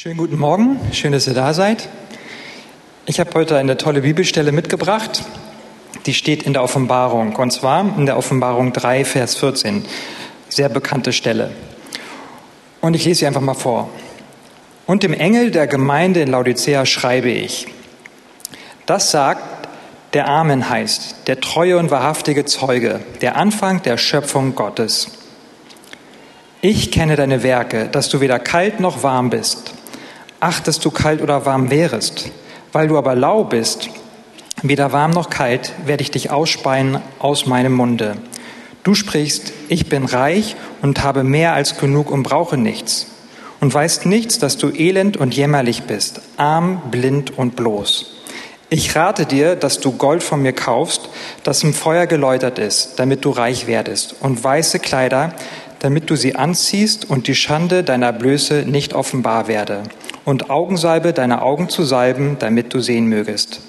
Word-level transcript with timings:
Schönen 0.00 0.16
guten 0.16 0.38
Morgen, 0.38 0.78
schön, 0.92 1.10
dass 1.10 1.26
ihr 1.26 1.34
da 1.34 1.52
seid. 1.52 1.88
Ich 3.06 3.18
habe 3.18 3.34
heute 3.34 3.56
eine 3.56 3.76
tolle 3.76 4.02
Bibelstelle 4.02 4.52
mitgebracht, 4.52 5.24
die 6.06 6.14
steht 6.14 6.44
in 6.44 6.52
der 6.52 6.62
Offenbarung, 6.62 7.34
und 7.34 7.50
zwar 7.50 7.98
in 7.98 8.06
der 8.06 8.16
Offenbarung 8.16 8.72
3, 8.72 9.04
Vers 9.04 9.34
14. 9.34 9.84
Sehr 10.48 10.68
bekannte 10.68 11.12
Stelle. 11.12 11.50
Und 12.80 12.94
ich 12.94 13.06
lese 13.06 13.18
sie 13.18 13.26
einfach 13.26 13.40
mal 13.40 13.54
vor. 13.54 13.90
Und 14.86 15.02
dem 15.02 15.14
Engel 15.14 15.50
der 15.50 15.66
Gemeinde 15.66 16.20
in 16.20 16.30
Laodicea 16.30 16.86
schreibe 16.86 17.30
ich, 17.30 17.66
das 18.86 19.10
sagt, 19.10 19.68
der 20.12 20.28
Amen 20.28 20.70
heißt, 20.70 21.26
der 21.26 21.40
treue 21.40 21.76
und 21.76 21.90
wahrhaftige 21.90 22.44
Zeuge, 22.44 23.00
der 23.20 23.34
Anfang 23.34 23.82
der 23.82 23.98
Schöpfung 23.98 24.54
Gottes. 24.54 25.08
Ich 26.60 26.92
kenne 26.92 27.16
deine 27.16 27.42
Werke, 27.42 27.88
dass 27.88 28.08
du 28.08 28.20
weder 28.20 28.38
kalt 28.38 28.78
noch 28.78 29.02
warm 29.02 29.30
bist. 29.30 29.74
Ach, 30.40 30.60
dass 30.60 30.78
du 30.78 30.92
kalt 30.92 31.20
oder 31.20 31.46
warm 31.46 31.70
wärest. 31.70 32.30
Weil 32.72 32.86
du 32.86 32.96
aber 32.96 33.16
lau 33.16 33.42
bist, 33.42 33.88
weder 34.62 34.92
warm 34.92 35.10
noch 35.10 35.30
kalt, 35.30 35.72
werde 35.84 36.02
ich 36.02 36.12
dich 36.12 36.30
ausspeien 36.30 37.00
aus 37.18 37.46
meinem 37.46 37.72
Munde. 37.72 38.16
Du 38.84 38.94
sprichst, 38.94 39.52
ich 39.68 39.88
bin 39.88 40.04
reich 40.04 40.54
und 40.80 41.02
habe 41.02 41.24
mehr 41.24 41.54
als 41.54 41.78
genug 41.78 42.10
und 42.10 42.22
brauche 42.22 42.56
nichts. 42.56 43.08
Und 43.60 43.74
weißt 43.74 44.06
nichts, 44.06 44.38
dass 44.38 44.56
du 44.56 44.68
elend 44.68 45.16
und 45.16 45.34
jämmerlich 45.34 45.82
bist, 45.82 46.20
arm, 46.36 46.82
blind 46.92 47.36
und 47.36 47.56
bloß. 47.56 48.12
Ich 48.70 48.94
rate 48.94 49.26
dir, 49.26 49.56
dass 49.56 49.80
du 49.80 49.92
Gold 49.92 50.22
von 50.22 50.42
mir 50.42 50.52
kaufst, 50.52 51.08
das 51.42 51.64
im 51.64 51.74
Feuer 51.74 52.06
geläutert 52.06 52.60
ist, 52.60 53.00
damit 53.00 53.24
du 53.24 53.30
reich 53.30 53.66
werdest, 53.66 54.14
und 54.20 54.44
weiße 54.44 54.78
Kleider, 54.78 55.34
damit 55.80 56.10
du 56.10 56.16
sie 56.16 56.36
anziehst 56.36 57.10
und 57.10 57.26
die 57.26 57.34
Schande 57.34 57.82
deiner 57.82 58.12
Blöße 58.12 58.64
nicht 58.66 58.94
offenbar 58.94 59.48
werde 59.48 59.82
und 60.28 60.50
Augensalbe 60.50 61.14
deine 61.14 61.40
Augen 61.40 61.70
zu 61.70 61.84
salben, 61.84 62.36
damit 62.38 62.74
du 62.74 62.80
sehen 62.80 63.06
mögest. 63.06 63.62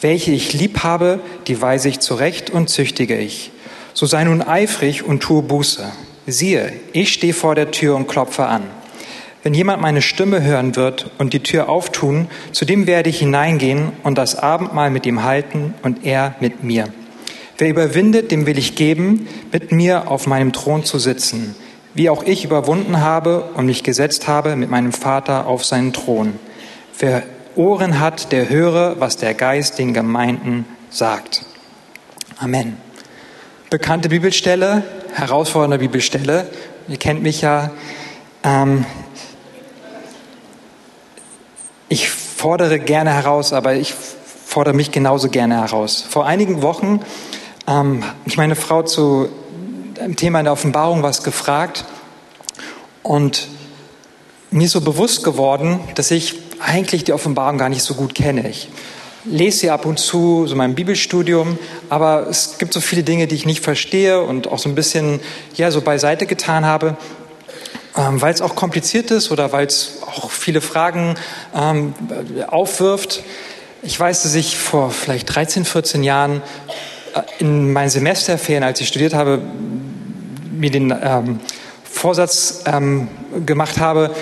Welche 0.00 0.30
ich 0.30 0.54
lieb 0.54 0.84
habe, 0.84 1.20
die 1.48 1.60
weise 1.60 1.90
ich 1.90 2.00
zurecht 2.00 2.48
und 2.48 2.70
züchtige 2.70 3.18
ich. 3.18 3.50
So 3.92 4.06
sei 4.06 4.24
nun 4.24 4.40
eifrig 4.40 5.04
und 5.04 5.20
tue 5.20 5.42
Buße. 5.42 5.84
Siehe, 6.26 6.72
ich 6.94 7.12
stehe 7.12 7.34
vor 7.34 7.54
der 7.54 7.72
Tür 7.72 7.94
und 7.94 8.08
klopfe 8.08 8.46
an. 8.46 8.62
Wenn 9.42 9.52
jemand 9.52 9.82
meine 9.82 10.00
Stimme 10.00 10.42
hören 10.42 10.76
wird 10.76 11.10
und 11.18 11.34
die 11.34 11.42
Tür 11.42 11.68
auftun, 11.68 12.28
zu 12.52 12.64
dem 12.64 12.86
werde 12.86 13.10
ich 13.10 13.18
hineingehen 13.18 13.92
und 14.02 14.16
das 14.16 14.34
Abendmahl 14.34 14.88
mit 14.88 15.04
ihm 15.04 15.24
halten 15.24 15.74
und 15.82 16.06
er 16.06 16.36
mit 16.40 16.64
mir. 16.64 16.88
Wer 17.58 17.68
überwindet, 17.68 18.30
dem 18.30 18.46
will 18.46 18.56
ich 18.56 18.76
geben, 18.76 19.28
mit 19.52 19.72
mir 19.72 20.10
auf 20.10 20.26
meinem 20.26 20.54
Thron 20.54 20.84
zu 20.84 20.98
sitzen, 20.98 21.54
wie 21.94 22.10
auch 22.10 22.22
ich 22.24 22.44
überwunden 22.44 23.00
habe 23.00 23.50
und 23.54 23.66
mich 23.66 23.82
gesetzt 23.82 24.28
habe 24.28 24.56
mit 24.56 24.70
meinem 24.70 24.92
Vater 24.92 25.46
auf 25.46 25.64
seinen 25.64 25.92
Thron. 25.92 26.38
Wer 26.98 27.22
Ohren 27.54 28.00
hat, 28.00 28.32
der 28.32 28.48
höre, 28.48 28.98
was 28.98 29.16
der 29.18 29.34
Geist 29.34 29.78
den 29.78 29.92
Gemeinden 29.92 30.64
sagt. 30.90 31.44
Amen. 32.38 32.78
Bekannte 33.68 34.08
Bibelstelle, 34.08 34.82
herausfordernde 35.12 35.78
Bibelstelle. 35.78 36.46
Ihr 36.88 36.96
kennt 36.96 37.22
mich 37.22 37.42
ja. 37.42 37.70
Ähm, 38.42 38.84
ich 41.88 42.08
fordere 42.08 42.78
gerne 42.78 43.12
heraus, 43.12 43.52
aber 43.52 43.74
ich 43.74 43.94
fordere 43.94 44.74
mich 44.74 44.90
genauso 44.90 45.28
gerne 45.28 45.60
heraus. 45.60 46.04
Vor 46.08 46.26
einigen 46.26 46.62
Wochen 46.62 47.00
ähm, 47.66 48.02
ich 48.24 48.36
meine 48.36 48.56
Frau 48.56 48.82
zu 48.82 49.28
einem 50.02 50.16
Thema 50.16 50.40
in 50.40 50.44
der 50.44 50.52
Offenbarung 50.52 51.02
was 51.02 51.22
gefragt 51.22 51.84
und 53.02 53.48
mir 54.50 54.64
ist 54.64 54.72
so 54.72 54.80
bewusst 54.80 55.22
geworden, 55.22 55.80
dass 55.94 56.10
ich 56.10 56.34
eigentlich 56.58 57.04
die 57.04 57.12
Offenbarung 57.12 57.56
gar 57.56 57.68
nicht 57.68 57.82
so 57.82 57.94
gut 57.94 58.14
kenne. 58.14 58.48
Ich 58.48 58.68
lese 59.24 59.58
sie 59.58 59.70
ab 59.70 59.86
und 59.86 59.98
zu, 59.98 60.46
so 60.46 60.56
mein 60.56 60.74
Bibelstudium, 60.74 61.56
aber 61.88 62.26
es 62.28 62.58
gibt 62.58 62.74
so 62.74 62.80
viele 62.80 63.04
Dinge, 63.04 63.28
die 63.28 63.36
ich 63.36 63.46
nicht 63.46 63.62
verstehe 63.62 64.22
und 64.22 64.48
auch 64.48 64.58
so 64.58 64.68
ein 64.68 64.74
bisschen, 64.74 65.20
ja, 65.54 65.70
so 65.70 65.80
beiseite 65.80 66.26
getan 66.26 66.66
habe, 66.66 66.96
ähm, 67.96 68.20
weil 68.20 68.34
es 68.34 68.42
auch 68.42 68.56
kompliziert 68.56 69.12
ist 69.12 69.30
oder 69.30 69.52
weil 69.52 69.66
es 69.66 69.98
auch 70.04 70.30
viele 70.32 70.60
Fragen 70.60 71.14
ähm, 71.54 71.94
aufwirft. 72.48 73.22
Ich 73.82 73.98
weiß, 73.98 74.24
dass 74.24 74.34
ich 74.34 74.56
vor 74.56 74.90
vielleicht 74.90 75.32
13, 75.32 75.64
14 75.64 76.02
Jahren 76.02 76.42
äh, 77.14 77.20
in 77.38 77.72
meinen 77.72 77.90
Semesterferien, 77.90 78.64
als 78.64 78.80
ich 78.80 78.88
studiert 78.88 79.14
habe, 79.14 79.40
mir 80.62 80.70
den 80.70 80.94
ähm, 81.02 81.40
Vorsatz 81.84 82.62
ähm, 82.66 83.08
gemacht 83.44 83.78
habe, 83.78 84.14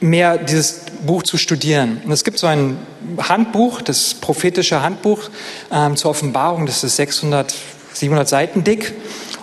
mehr 0.00 0.38
dieses 0.38 0.82
Buch 1.04 1.24
zu 1.24 1.36
studieren. 1.36 2.00
Und 2.04 2.12
es 2.12 2.24
gibt 2.24 2.38
so 2.38 2.46
ein 2.46 2.78
Handbuch, 3.18 3.82
das 3.82 4.14
prophetische 4.14 4.82
Handbuch 4.82 5.28
ähm, 5.72 5.96
zur 5.96 6.12
Offenbarung, 6.12 6.64
das 6.64 6.84
ist 6.84 6.96
600, 6.96 7.54
700 7.92 8.28
Seiten 8.28 8.64
dick. 8.64 8.94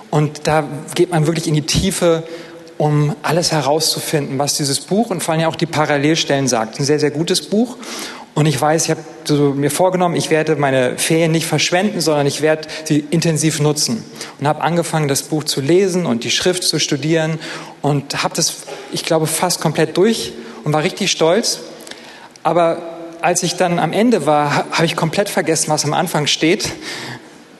Und 0.09 0.47
da 0.47 0.63
geht 0.95 1.11
man 1.11 1.27
wirklich 1.27 1.47
in 1.47 1.53
die 1.53 1.63
Tiefe, 1.63 2.23
um 2.77 3.15
alles 3.21 3.51
herauszufinden, 3.51 4.39
was 4.39 4.55
dieses 4.55 4.79
Buch 4.79 5.09
und 5.09 5.21
vor 5.21 5.33
allem 5.33 5.45
auch 5.45 5.55
die 5.55 5.65
Parallelstellen 5.65 6.47
sagt. 6.47 6.79
Ein 6.79 6.85
sehr, 6.85 6.99
sehr 6.99 7.11
gutes 7.11 7.41
Buch. 7.41 7.77
Und 8.35 8.47
ich 8.47 8.59
weiß, 8.59 8.83
ich 8.83 8.91
habe 8.91 9.01
so 9.23 9.53
mir 9.53 9.71
vorgenommen, 9.71 10.15
ich 10.15 10.29
werde 10.29 10.57
meine 10.57 10.97
Ferien 10.97 11.31
nicht 11.31 11.47
verschwenden, 11.47 12.01
sondern 12.01 12.27
ich 12.27 12.41
werde 12.41 12.67
sie 12.83 12.99
intensiv 13.09 13.61
nutzen. 13.61 14.03
Und 14.39 14.47
habe 14.47 14.61
angefangen, 14.61 15.07
das 15.07 15.23
Buch 15.23 15.45
zu 15.45 15.61
lesen 15.61 16.05
und 16.05 16.25
die 16.25 16.31
Schrift 16.31 16.63
zu 16.63 16.77
studieren 16.77 17.39
und 17.81 18.23
habe 18.23 18.35
das, 18.35 18.57
ich 18.91 19.05
glaube, 19.05 19.25
fast 19.25 19.61
komplett 19.61 19.95
durch 19.95 20.33
und 20.65 20.73
war 20.73 20.83
richtig 20.83 21.11
stolz. 21.11 21.61
Aber 22.43 22.81
als 23.21 23.41
ich 23.41 23.55
dann 23.55 23.79
am 23.79 23.93
Ende 23.93 24.25
war, 24.25 24.65
habe 24.69 24.85
ich 24.85 24.97
komplett 24.97 25.29
vergessen, 25.29 25.69
was 25.69 25.85
am 25.85 25.93
Anfang 25.93 26.27
steht. 26.27 26.69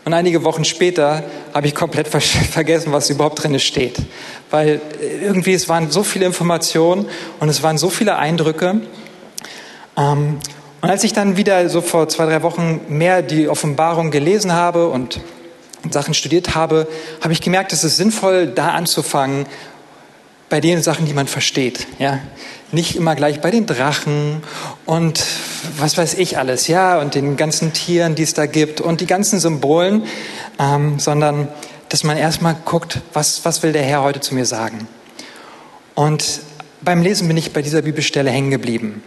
Und 0.03 0.13
einige 0.13 0.44
Wochen 0.44 0.66
später 0.66 1.24
habe 1.53 1.68
ich 1.68 1.74
komplett 1.74 2.07
vergessen, 2.52 2.92
was 2.92 3.09
überhaupt 3.09 3.42
drin 3.42 3.57
steht. 3.59 3.96
Weil 4.52 4.81
irgendwie 5.22 5.53
es 5.53 5.69
waren 5.69 5.90
so 5.90 6.03
viele 6.03 6.25
Informationen 6.25 7.07
und 7.40 7.47
es 7.47 7.63
waren 7.63 7.78
so 7.78 7.90
viele 7.90 8.18
Eindrücke. 8.18 8.81
Ähm, 9.97 10.40
und 10.81 10.90
als 10.90 11.03
ich 11.03 11.13
dann 11.13 11.38
wieder 11.38 11.68
so 11.69 11.81
vor 11.81 12.09
zwei, 12.09 12.25
drei 12.25 12.44
Wochen 12.44 12.81
mehr 12.90 13.22
die 13.22 13.50
Offenbarung 13.50 14.12
gelesen 14.12 14.53
habe 14.53 14.88
und 14.90 15.19
Sachen 15.91 16.13
studiert 16.13 16.56
habe, 16.56 16.88
habe 17.22 17.34
ich 17.34 17.41
gemerkt, 17.41 17.74
es 17.74 17.84
ist 17.84 17.97
sinnvoll, 17.97 18.47
da 18.47 18.69
anzufangen, 18.69 19.46
bei 20.50 20.62
den 20.62 20.81
Sachen, 20.81 21.06
die 21.06 21.13
man 21.13 21.28
versteht. 21.28 21.88
Ja? 22.00 22.19
Nicht 22.72 22.96
immer 22.96 23.16
gleich 23.16 23.41
bei 23.41 23.52
den 23.52 23.66
Drachen 23.66 24.44
und 24.86 25.24
was 25.78 25.97
weiß 25.97 26.16
ich 26.16 26.38
alles, 26.38 26.68
ja, 26.68 27.00
und 27.00 27.16
den 27.16 27.36
ganzen 27.36 27.74
Tieren, 27.74 28.16
die 28.16 28.24
es 28.24 28.34
da 28.34 28.46
gibt 28.46 28.80
und 28.80 29.02
die 29.02 29.07
ganzen 29.07 29.40
Symbolen, 29.40 30.03
ähm, 30.59 31.00
sondern 31.00 31.47
dass 31.90 32.03
man 32.03 32.18
erstmal 32.18 32.56
guckt, 32.66 33.02
was, 33.13 33.46
was 33.46 33.63
will 33.63 33.72
der 33.72 33.84
Herr 33.84 34.03
heute 34.03 34.19
zu 34.19 34.36
mir 34.36 34.46
sagen. 34.46 34.88
Und 35.94 36.42
beim 36.81 37.02
Lesen 37.02 37.28
bin 37.28 37.38
ich 37.38 37.53
bei 37.53 37.62
dieser 37.62 37.81
Bibelstelle 37.81 38.30
hängen 38.30 38.52
geblieben. 38.52 39.03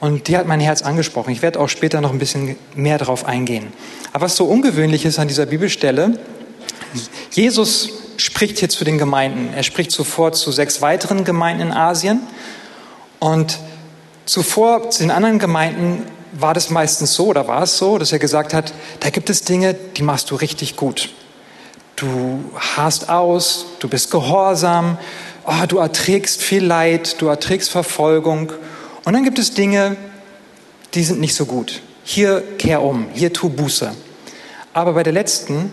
Und 0.00 0.28
die 0.28 0.36
hat 0.36 0.46
mein 0.46 0.60
Herz 0.60 0.82
angesprochen. 0.82 1.30
Ich 1.30 1.42
werde 1.42 1.60
auch 1.60 1.68
später 1.68 2.00
noch 2.00 2.10
ein 2.10 2.18
bisschen 2.18 2.56
mehr 2.74 2.96
darauf 2.96 3.26
eingehen. 3.26 3.72
Aber 4.12 4.24
was 4.24 4.36
so 4.36 4.46
ungewöhnlich 4.46 5.04
ist 5.04 5.18
an 5.18 5.28
dieser 5.28 5.46
Bibelstelle, 5.46 6.18
Jesus 7.30 7.90
spricht 8.16 8.58
hier 8.58 8.70
zu 8.70 8.84
den 8.84 8.98
Gemeinden. 8.98 9.52
Er 9.54 9.62
spricht 9.62 9.90
zuvor 9.90 10.32
zu 10.32 10.52
sechs 10.52 10.80
weiteren 10.80 11.24
Gemeinden 11.24 11.68
in 11.68 11.72
Asien. 11.72 12.20
Und 13.18 13.58
zuvor 14.24 14.90
zu 14.90 15.02
den 15.02 15.10
anderen 15.10 15.38
Gemeinden 15.38 16.04
war 16.32 16.54
das 16.54 16.70
meistens 16.70 17.14
so 17.14 17.26
oder 17.26 17.46
war 17.46 17.62
es 17.62 17.76
so, 17.76 17.98
dass 17.98 18.12
er 18.12 18.18
gesagt 18.18 18.54
hat, 18.54 18.72
da 19.00 19.10
gibt 19.10 19.28
es 19.30 19.42
Dinge, 19.42 19.74
die 19.74 20.02
machst 20.02 20.30
du 20.30 20.36
richtig 20.36 20.76
gut. 20.76 21.10
Du 21.96 22.44
hast 22.54 23.10
aus, 23.10 23.66
du 23.80 23.88
bist 23.88 24.10
gehorsam, 24.10 24.96
oh, 25.44 25.66
du 25.68 25.78
erträgst 25.78 26.40
viel 26.40 26.64
Leid, 26.64 27.20
du 27.20 27.26
erträgst 27.26 27.68
Verfolgung 27.70 28.52
und 29.04 29.12
dann 29.12 29.24
gibt 29.24 29.38
es 29.38 29.54
Dinge, 29.54 29.96
die 30.94 31.04
sind 31.04 31.20
nicht 31.20 31.34
so 31.34 31.46
gut. 31.46 31.82
Hier 32.04 32.42
kehr 32.58 32.82
um, 32.82 33.06
hier 33.12 33.32
tu 33.32 33.48
Buße. 33.48 33.92
Aber 34.72 34.92
bei 34.92 35.02
der 35.02 35.12
letzten, 35.12 35.72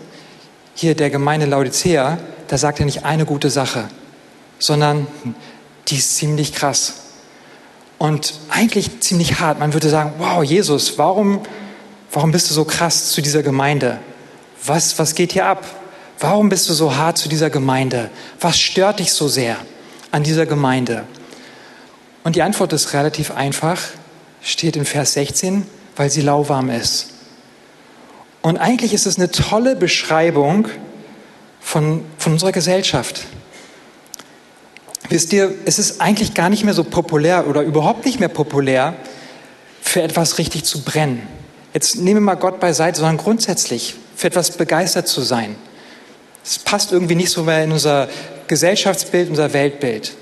hier 0.74 0.94
der 0.94 1.10
Gemeinde 1.10 1.46
Laodicea, 1.46 2.18
da 2.48 2.58
sagt 2.58 2.80
er 2.80 2.86
nicht 2.86 3.04
eine 3.04 3.26
gute 3.26 3.50
Sache, 3.50 3.88
sondern 4.58 5.06
die 5.88 5.96
ist 5.96 6.16
ziemlich 6.16 6.52
krass. 6.52 6.94
Und 7.98 8.34
eigentlich 8.48 9.00
ziemlich 9.00 9.40
hart. 9.40 9.58
Man 9.58 9.72
würde 9.72 9.88
sagen, 9.88 10.12
wow, 10.18 10.42
Jesus, 10.42 10.98
warum, 10.98 11.40
warum 12.12 12.30
bist 12.30 12.48
du 12.50 12.54
so 12.54 12.64
krass 12.64 13.10
zu 13.10 13.20
dieser 13.20 13.42
Gemeinde? 13.42 13.98
Was, 14.64 14.98
was 14.98 15.14
geht 15.14 15.32
hier 15.32 15.46
ab? 15.46 15.64
Warum 16.20 16.48
bist 16.48 16.68
du 16.68 16.74
so 16.74 16.96
hart 16.96 17.18
zu 17.18 17.28
dieser 17.28 17.50
Gemeinde? 17.50 18.10
Was 18.40 18.58
stört 18.58 19.00
dich 19.00 19.12
so 19.12 19.28
sehr 19.28 19.56
an 20.10 20.22
dieser 20.22 20.46
Gemeinde? 20.46 21.04
Und 22.28 22.36
die 22.36 22.42
Antwort 22.42 22.74
ist 22.74 22.92
relativ 22.92 23.30
einfach, 23.30 23.80
steht 24.42 24.76
in 24.76 24.84
Vers 24.84 25.14
16, 25.14 25.66
weil 25.96 26.10
sie 26.10 26.20
lauwarm 26.20 26.68
ist. 26.68 27.06
Und 28.42 28.58
eigentlich 28.58 28.92
ist 28.92 29.06
es 29.06 29.16
eine 29.16 29.30
tolle 29.30 29.76
Beschreibung 29.76 30.68
von, 31.58 32.04
von 32.18 32.34
unserer 32.34 32.52
Gesellschaft. 32.52 33.22
wisst 35.08 35.32
ihr, 35.32 35.54
es 35.64 35.78
ist 35.78 36.02
eigentlich 36.02 36.34
gar 36.34 36.50
nicht 36.50 36.64
mehr 36.64 36.74
so 36.74 36.84
populär 36.84 37.48
oder 37.48 37.62
überhaupt 37.62 38.04
nicht 38.04 38.20
mehr 38.20 38.28
populär, 38.28 38.94
für 39.80 40.02
etwas 40.02 40.36
richtig 40.36 40.64
zu 40.64 40.82
brennen. 40.82 41.26
Jetzt 41.72 41.96
nehmen 41.96 42.16
wir 42.16 42.20
mal 42.20 42.34
Gott 42.34 42.60
beiseite, 42.60 42.98
sondern 42.98 43.16
grundsätzlich 43.16 43.94
für 44.16 44.26
etwas 44.26 44.50
begeistert 44.50 45.08
zu 45.08 45.22
sein. 45.22 45.56
Es 46.44 46.58
passt 46.58 46.92
irgendwie 46.92 47.14
nicht 47.14 47.30
so 47.30 47.44
mehr 47.44 47.64
in 47.64 47.72
unser 47.72 48.06
Gesellschaftsbild, 48.48 49.30
unser 49.30 49.54
Weltbild. 49.54 50.12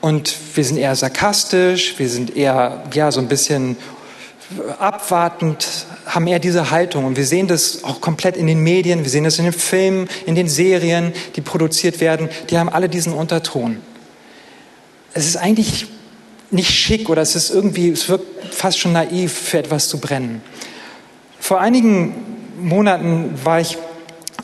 Und 0.00 0.36
wir 0.54 0.64
sind 0.64 0.76
eher 0.76 0.94
sarkastisch, 0.94 1.98
wir 1.98 2.08
sind 2.08 2.36
eher 2.36 2.82
ja, 2.92 3.10
so 3.10 3.20
ein 3.20 3.28
bisschen 3.28 3.76
abwartend, 4.78 5.66
haben 6.06 6.26
eher 6.26 6.38
diese 6.38 6.70
Haltung. 6.70 7.04
Und 7.04 7.16
wir 7.16 7.26
sehen 7.26 7.48
das 7.48 7.82
auch 7.82 8.00
komplett 8.00 8.36
in 8.36 8.46
den 8.46 8.60
Medien, 8.60 9.02
wir 9.02 9.10
sehen 9.10 9.24
das 9.24 9.38
in 9.38 9.44
den 9.44 9.52
Filmen, 9.52 10.08
in 10.26 10.34
den 10.34 10.48
Serien, 10.48 11.12
die 11.34 11.40
produziert 11.40 12.00
werden. 12.00 12.28
Die 12.50 12.58
haben 12.58 12.68
alle 12.68 12.88
diesen 12.88 13.12
Unterton. 13.12 13.80
Es 15.14 15.26
ist 15.26 15.36
eigentlich 15.36 15.86
nicht 16.50 16.70
schick 16.70 17.08
oder 17.08 17.22
es 17.22 17.34
ist 17.34 17.50
irgendwie, 17.50 17.90
es 17.90 18.08
wirkt 18.08 18.54
fast 18.54 18.78
schon 18.78 18.92
naiv, 18.92 19.32
für 19.32 19.58
etwas 19.58 19.88
zu 19.88 19.98
brennen. 19.98 20.42
Vor 21.40 21.60
einigen 21.60 22.14
Monaten 22.60 23.34
war 23.42 23.60
ich 23.60 23.78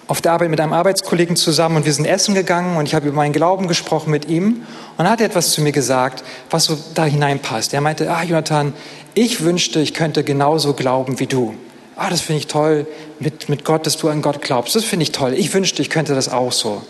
auf 0.09 0.21
der 0.21 0.33
Arbeit 0.33 0.51
mit 0.51 0.61
einem 0.61 0.73
Arbeitskollegen 0.73 1.37
zusammen 1.37 1.77
und 1.77 1.87
wir 1.87 1.93
sind 1.93 2.07
essen 2.07 2.35
gegangen 2.35 2.77
und 2.77 2.87
ich 2.87 2.95
habe 2.95 3.09
über 3.09 3.17
meinen 3.17 3.33
Glauben 3.33 3.69
gesprochen 3.69 4.11
mit 4.11 4.29
ihm 4.29 4.67
und 4.97 5.05
er 5.05 5.11
hat 5.11 5.21
etwas 5.21 5.53
zu 5.53 5.63
mir 5.63 5.73
gesagt, 5.73 6.25
was 6.51 6.65
so 6.65 6.79
da 6.95 7.05
hineinpasst. 7.05 7.73
Er 7.73 7.81
meinte, 7.81 8.11
ah 8.11 8.23
Jonathan, 8.23 8.75
ich 9.15 9.43
wünschte, 9.43 9.81
ich 9.81 9.95
könnte 9.95 10.25
genauso 10.25 10.75
glauben 10.75 11.21
wie 11.21 11.27
du. 11.27 11.55
Ah, 11.97 12.11
das 12.11 12.21
finde 12.21 12.41
ich 12.41 12.47
toll, 12.47 12.87
mit, 13.21 13.49
mit 13.49 13.65
Gott, 13.65 13.87
dass 13.87 13.97
du 13.97 14.09
an 14.09 14.23
Gott 14.23 14.41
glaubst. 14.43 14.75
Das 14.75 14.85
finde 14.85 15.05
ich 15.05 15.13
toll. 15.13 15.35
Ich 15.35 15.53
wünschte, 15.55 15.83
ich 15.83 15.91
könnte 15.91 16.15
das 16.15 16.31
auch 16.31 16.53
so. 16.53 16.83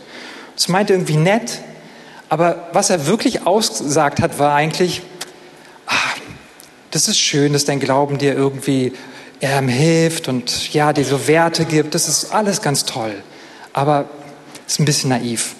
Das 0.54 0.68
meinte 0.68 0.92
irgendwie 0.92 1.16
nett, 1.16 1.60
aber 2.28 2.68
was 2.72 2.88
er 2.88 3.06
wirklich 3.06 3.46
ausgesagt 3.46 4.20
hat, 4.20 4.38
war 4.38 4.54
eigentlich, 4.54 5.02
ah, 5.86 5.92
das 6.90 7.08
ist 7.08 7.18
schön, 7.18 7.52
dass 7.52 7.64
dein 7.64 7.80
Glauben 7.80 8.18
dir 8.18 8.34
irgendwie 8.34 8.92
ähm, 9.42 9.68
hilft 9.68 10.28
und 10.28 10.72
ja, 10.72 10.92
dir 10.92 11.04
so 11.04 11.26
Werte 11.26 11.64
gibt. 11.64 11.94
Das 11.94 12.08
ist 12.08 12.32
alles 12.32 12.62
ganz 12.62 12.84
toll. 12.84 13.22
Aber 13.72 14.08
ist 14.66 14.80
ein 14.80 14.84
bisschen 14.84 15.10
naiv. 15.10 15.56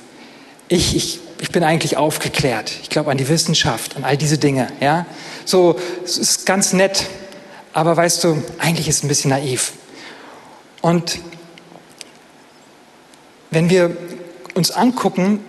Ich, 0.69 0.97
ich, 0.97 1.21
ich 1.41 1.51
bin 1.51 1.65
eigentlich 1.65 1.97
aufgeklärt. 1.97 2.73
Ich 2.83 2.89
glaube 2.89 3.11
an 3.11 3.19
die 3.19 3.29
Wissenschaft, 3.29 3.97
an 3.97 4.05
all 4.05 4.17
diese 4.17 4.39
Dinge. 4.39 4.69
Ja? 4.81 5.05
So, 5.45 5.79
es 6.05 6.17
ist 6.17 6.47
ganz 6.47 6.73
nett. 6.73 7.09
Aber 7.73 7.97
weißt 7.97 8.23
du, 8.25 8.43
eigentlich 8.59 8.89
ist 8.89 8.99
es 8.99 9.03
ein 9.03 9.09
bisschen 9.09 9.31
naiv. 9.31 9.73
Und 10.81 11.19
wenn 13.51 13.69
wir 13.69 13.97
uns 14.55 14.71
angucken, 14.71 15.41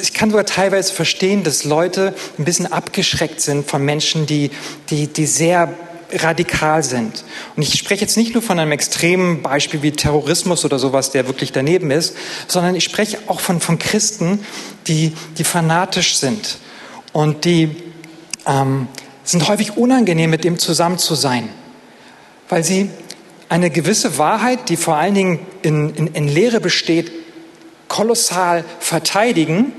ich 0.00 0.14
kann 0.14 0.30
sogar 0.30 0.46
teilweise 0.46 0.92
verstehen, 0.94 1.44
dass 1.44 1.64
Leute 1.64 2.14
ein 2.38 2.44
bisschen 2.44 2.72
abgeschreckt 2.72 3.40
sind 3.40 3.68
von 3.68 3.84
Menschen, 3.84 4.24
die, 4.26 4.50
die, 4.88 5.08
die 5.08 5.26
sehr 5.26 5.74
radikal 6.14 6.82
sind. 6.82 7.24
Und 7.56 7.62
ich 7.62 7.78
spreche 7.78 8.02
jetzt 8.02 8.16
nicht 8.16 8.34
nur 8.34 8.42
von 8.42 8.58
einem 8.58 8.72
extremen 8.72 9.42
Beispiel 9.42 9.82
wie 9.82 9.92
Terrorismus 9.92 10.64
oder 10.64 10.78
sowas, 10.78 11.10
der 11.10 11.26
wirklich 11.26 11.52
daneben 11.52 11.90
ist, 11.90 12.16
sondern 12.48 12.74
ich 12.74 12.84
spreche 12.84 13.18
auch 13.26 13.40
von, 13.40 13.60
von 13.60 13.78
Christen, 13.78 14.44
die, 14.86 15.12
die 15.38 15.44
fanatisch 15.44 16.16
sind 16.16 16.58
und 17.12 17.44
die 17.44 17.76
ähm, 18.46 18.88
sind 19.24 19.48
häufig 19.48 19.76
unangenehm, 19.76 20.30
mit 20.30 20.44
dem 20.44 20.58
zusammen 20.58 20.98
zu 20.98 21.14
sein, 21.14 21.48
weil 22.48 22.64
sie 22.64 22.90
eine 23.48 23.70
gewisse 23.70 24.18
Wahrheit, 24.18 24.68
die 24.68 24.76
vor 24.76 24.96
allen 24.96 25.14
Dingen 25.14 25.40
in, 25.62 25.94
in, 25.94 26.06
in 26.08 26.28
Lehre 26.28 26.60
besteht, 26.60 27.12
kolossal 27.88 28.64
verteidigen, 28.80 29.72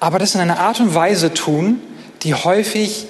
aber 0.00 0.18
das 0.18 0.34
in 0.34 0.40
einer 0.40 0.58
Art 0.58 0.80
und 0.80 0.94
Weise 0.94 1.34
tun, 1.34 1.80
die 2.22 2.34
häufig 2.34 3.06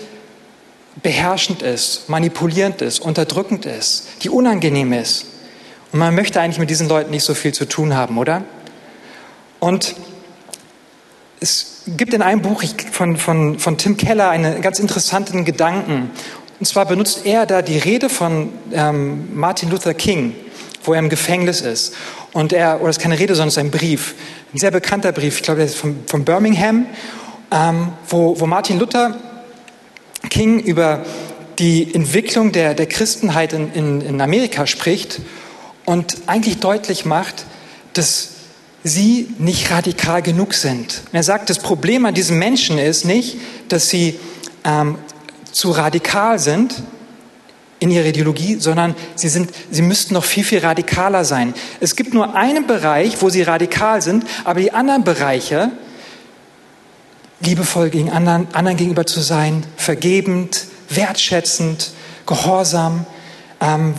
beherrschend 1.02 1.62
ist, 1.62 2.08
manipulierend 2.08 2.82
ist, 2.82 3.00
unterdrückend 3.00 3.66
ist, 3.66 4.06
die 4.22 4.30
unangenehm 4.30 4.92
ist. 4.92 5.26
Und 5.92 5.98
man 5.98 6.14
möchte 6.14 6.40
eigentlich 6.40 6.58
mit 6.58 6.70
diesen 6.70 6.88
Leuten 6.88 7.10
nicht 7.10 7.24
so 7.24 7.34
viel 7.34 7.52
zu 7.52 7.66
tun 7.66 7.94
haben, 7.94 8.18
oder? 8.18 8.44
Und 9.58 9.94
es 11.40 11.82
gibt 11.86 12.14
in 12.14 12.22
einem 12.22 12.42
Buch 12.42 12.62
von, 12.92 13.16
von, 13.16 13.58
von 13.58 13.78
Tim 13.78 13.96
Keller 13.96 14.30
einen 14.30 14.60
ganz 14.60 14.78
interessanten 14.78 15.44
Gedanken. 15.44 16.10
Und 16.58 16.66
zwar 16.66 16.84
benutzt 16.84 17.24
er 17.24 17.46
da 17.46 17.62
die 17.62 17.78
Rede 17.78 18.08
von 18.08 18.50
ähm, 18.72 19.34
Martin 19.34 19.70
Luther 19.70 19.94
King, 19.94 20.34
wo 20.84 20.92
er 20.92 20.98
im 20.98 21.08
Gefängnis 21.08 21.62
ist. 21.62 21.94
Und 22.32 22.52
er, 22.52 22.80
oder 22.80 22.90
es 22.90 22.98
ist 22.98 23.02
keine 23.02 23.18
Rede, 23.18 23.34
sondern 23.34 23.48
es 23.48 23.56
ist 23.56 23.62
ein 23.62 23.70
Brief, 23.70 24.14
ein 24.52 24.58
sehr 24.58 24.70
bekannter 24.70 25.12
Brief, 25.12 25.38
ich 25.38 25.42
glaube, 25.42 25.58
der 25.58 25.66
ist 25.66 25.76
von, 25.76 26.00
von 26.06 26.24
Birmingham, 26.24 26.86
ähm, 27.50 27.92
wo, 28.08 28.38
wo 28.38 28.46
Martin 28.46 28.78
Luther 28.78 29.16
King 30.30 30.60
über 30.60 31.04
die 31.58 31.94
Entwicklung 31.94 32.52
der, 32.52 32.74
der 32.74 32.86
Christenheit 32.86 33.52
in, 33.52 33.72
in, 33.72 34.00
in 34.00 34.20
Amerika 34.20 34.66
spricht 34.66 35.20
und 35.84 36.16
eigentlich 36.26 36.58
deutlich 36.58 37.04
macht, 37.04 37.44
dass 37.92 38.30
sie 38.82 39.28
nicht 39.38 39.70
radikal 39.70 40.22
genug 40.22 40.54
sind. 40.54 41.02
Und 41.06 41.14
er 41.14 41.22
sagt, 41.22 41.50
das 41.50 41.58
Problem 41.58 42.06
an 42.06 42.14
diesen 42.14 42.38
Menschen 42.38 42.78
ist 42.78 43.04
nicht, 43.04 43.36
dass 43.68 43.90
sie 43.90 44.18
ähm, 44.64 44.96
zu 45.52 45.70
radikal 45.70 46.38
sind 46.38 46.82
in 47.78 47.90
ihrer 47.90 48.06
Ideologie, 48.06 48.56
sondern 48.56 48.94
sie, 49.14 49.28
sind, 49.28 49.50
sie 49.70 49.82
müssten 49.82 50.14
noch 50.14 50.24
viel, 50.24 50.44
viel 50.44 50.60
radikaler 50.60 51.24
sein. 51.24 51.54
Es 51.80 51.96
gibt 51.96 52.14
nur 52.14 52.34
einen 52.34 52.66
Bereich, 52.66 53.20
wo 53.20 53.30
sie 53.30 53.42
radikal 53.42 54.00
sind, 54.02 54.24
aber 54.44 54.60
die 54.60 54.72
anderen 54.72 55.02
Bereiche, 55.04 55.72
liebevoll 57.40 57.90
gegen 57.90 58.10
anderen, 58.10 58.48
anderen 58.52 58.76
gegenüber 58.76 59.06
zu 59.06 59.20
sein, 59.20 59.64
vergebend, 59.76 60.66
wertschätzend, 60.88 61.92
gehorsam, 62.26 63.06
ähm, 63.60 63.94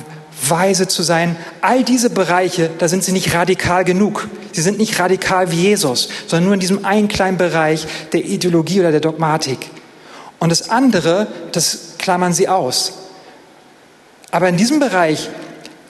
weise 0.48 0.88
zu 0.88 1.04
sein. 1.04 1.36
All 1.62 1.84
diese 1.84 2.10
Bereiche, 2.10 2.70
da 2.78 2.88
sind 2.88 3.04
sie 3.04 3.12
nicht 3.12 3.34
radikal 3.34 3.84
genug. 3.84 4.28
Sie 4.52 4.62
sind 4.62 4.78
nicht 4.78 5.00
radikal 5.00 5.52
wie 5.52 5.62
Jesus, 5.62 6.10
sondern 6.28 6.46
nur 6.46 6.54
in 6.56 6.60
diesem 6.60 6.86
einen 6.86 7.08
kleinen 7.08 7.38
Bereich 7.38 7.86
der 8.12 8.26
Ideologie 8.26 8.80
oder 8.80 8.92
der 8.92 9.00
Dogmatik. 9.00 9.70
Und 10.40 10.50
das 10.50 10.70
andere, 10.70 11.28
das 11.52 11.96
klammern 12.00 12.34
sie 12.34 12.48
aus. 12.48 12.94
Aber 14.32 14.50
in 14.50 14.58
diesem 14.58 14.80
Bereich 14.80 15.30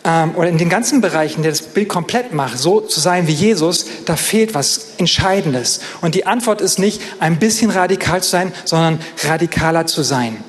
ähm, 0.03 0.35
oder 0.35 0.49
in 0.49 0.57
den 0.57 0.69
ganzen 0.69 1.01
Bereichen, 1.01 1.43
der 1.43 1.51
das 1.51 1.61
Bild 1.61 1.89
komplett 1.89 2.33
macht, 2.33 2.57
so 2.57 2.81
zu 2.81 2.99
sein 2.99 3.27
wie 3.27 3.33
Jesus, 3.33 3.85
da 4.05 4.15
fehlt 4.15 4.53
was 4.53 4.95
Entscheidendes. 4.97 5.81
Und 6.01 6.15
die 6.15 6.25
Antwort 6.25 6.61
ist 6.61 6.79
nicht, 6.79 7.01
ein 7.19 7.37
bisschen 7.37 7.69
radikal 7.69 8.23
zu 8.23 8.29
sein, 8.29 8.53
sondern 8.65 8.99
radikaler 9.23 9.85
zu 9.85 10.01
sein. 10.01 10.43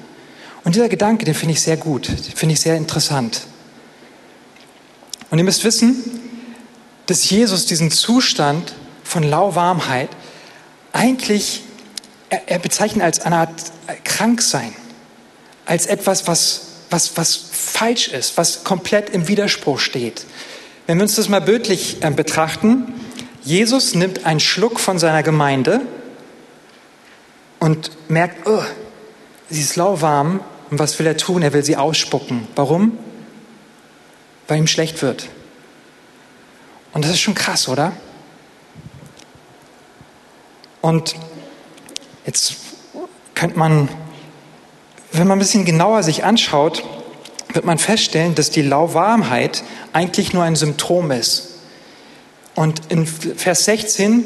Und 0.65 0.75
dieser 0.75 0.89
Gedanke, 0.89 1.25
den 1.25 1.35
finde 1.35 1.55
ich 1.55 1.61
sehr 1.61 1.77
gut, 1.77 2.09
den 2.09 2.17
finde 2.19 2.55
ich 2.55 2.61
sehr 2.61 2.77
interessant. 2.77 3.43
Und 5.31 5.39
ihr 5.39 5.45
müsst 5.45 5.65
wissen, 5.65 6.03
dass 7.07 7.29
Jesus 7.29 7.67
diesen 7.67 7.91
Zustand 7.91 8.75
von 9.03 9.23
Lauwarmheit 9.23 10.09
eigentlich, 10.93 11.63
er, 12.31 12.49
er 12.49 12.59
bezeichnet 12.59 13.05
als 13.05 13.21
eine 13.21 13.37
Art 13.37 13.51
Kranksein, 14.05 14.73
als 15.67 15.87
etwas, 15.87 16.27
was 16.27 16.72
was, 16.93 17.17
was 17.17 17.35
falsch 17.35 18.09
ist, 18.09 18.37
was 18.37 18.65
komplett 18.65 19.11
im 19.11 19.27
Widerspruch 19.29 19.79
steht. 19.79 20.27
Wenn 20.87 20.99
wir 20.99 21.03
uns 21.03 21.17
das 21.17 21.29
mal 21.29 21.41
bildlich 21.41 22.03
äh, 22.03 22.11
betrachten, 22.11 22.93
Jesus 23.43 23.95
nimmt 23.95 24.27
einen 24.27 24.41
Schluck 24.41 24.79
von 24.79 24.99
seiner 24.99 25.23
Gemeinde 25.23 25.81
und 27.59 27.91
merkt, 28.09 28.47
oh, 28.47 28.63
sie 29.49 29.61
ist 29.61 29.77
lauwarm 29.77 30.41
und 30.71 30.79
was 30.79 30.99
will 30.99 31.07
er 31.07 31.17
tun? 31.17 31.43
Er 31.43 31.53
will 31.53 31.65
sie 31.65 31.77
ausspucken. 31.77 32.47
Warum? 32.55 32.99
Weil 34.47 34.59
ihm 34.59 34.67
schlecht 34.67 35.03
wird. 35.03 35.29
Und 36.93 37.05
das 37.05 37.13
ist 37.13 37.21
schon 37.21 37.35
krass, 37.35 37.69
oder? 37.69 37.93
Und 40.81 41.15
jetzt 42.27 42.57
könnte 43.35 43.59
man 43.59 43.89
wenn 45.13 45.27
man 45.27 45.37
ein 45.37 45.41
bisschen 45.41 45.65
genauer 45.65 46.03
sich 46.03 46.25
anschaut, 46.25 46.83
wird 47.53 47.65
man 47.65 47.79
feststellen, 47.79 48.35
dass 48.35 48.51
die 48.51 48.63
Lauwarmheit 48.63 49.63
eigentlich 49.93 50.33
nur 50.33 50.43
ein 50.43 50.57
Symptom 50.57 51.11
ist. 51.11 51.51
Und 52.55 52.81
in 52.89 53.07
Vers 53.07 53.65
16 53.65 54.25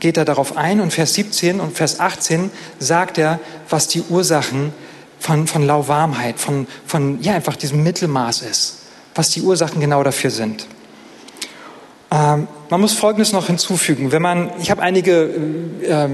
geht 0.00 0.16
er 0.16 0.24
darauf 0.24 0.56
ein 0.56 0.80
und 0.80 0.92
Vers 0.92 1.14
17 1.14 1.60
und 1.60 1.76
Vers 1.76 2.00
18 2.00 2.50
sagt 2.78 3.18
er, 3.18 3.40
was 3.68 3.88
die 3.88 4.02
Ursachen 4.02 4.72
von, 5.18 5.46
von 5.46 5.64
Lauwarmheit, 5.64 6.38
von, 6.38 6.66
von 6.86 7.22
ja, 7.22 7.34
einfach 7.34 7.56
diesem 7.56 7.82
Mittelmaß 7.82 8.42
ist, 8.42 8.78
was 9.14 9.30
die 9.30 9.42
Ursachen 9.42 9.80
genau 9.80 10.02
dafür 10.02 10.30
sind. 10.30 10.66
Ähm, 12.12 12.46
man 12.68 12.80
muss 12.80 12.92
Folgendes 12.92 13.32
noch 13.32 13.46
hinzufügen. 13.46 14.12
Wenn 14.12 14.20
man, 14.20 14.50
ich 14.60 14.70
habe 14.70 14.82
einige 14.82 15.30
äh, 15.82 16.08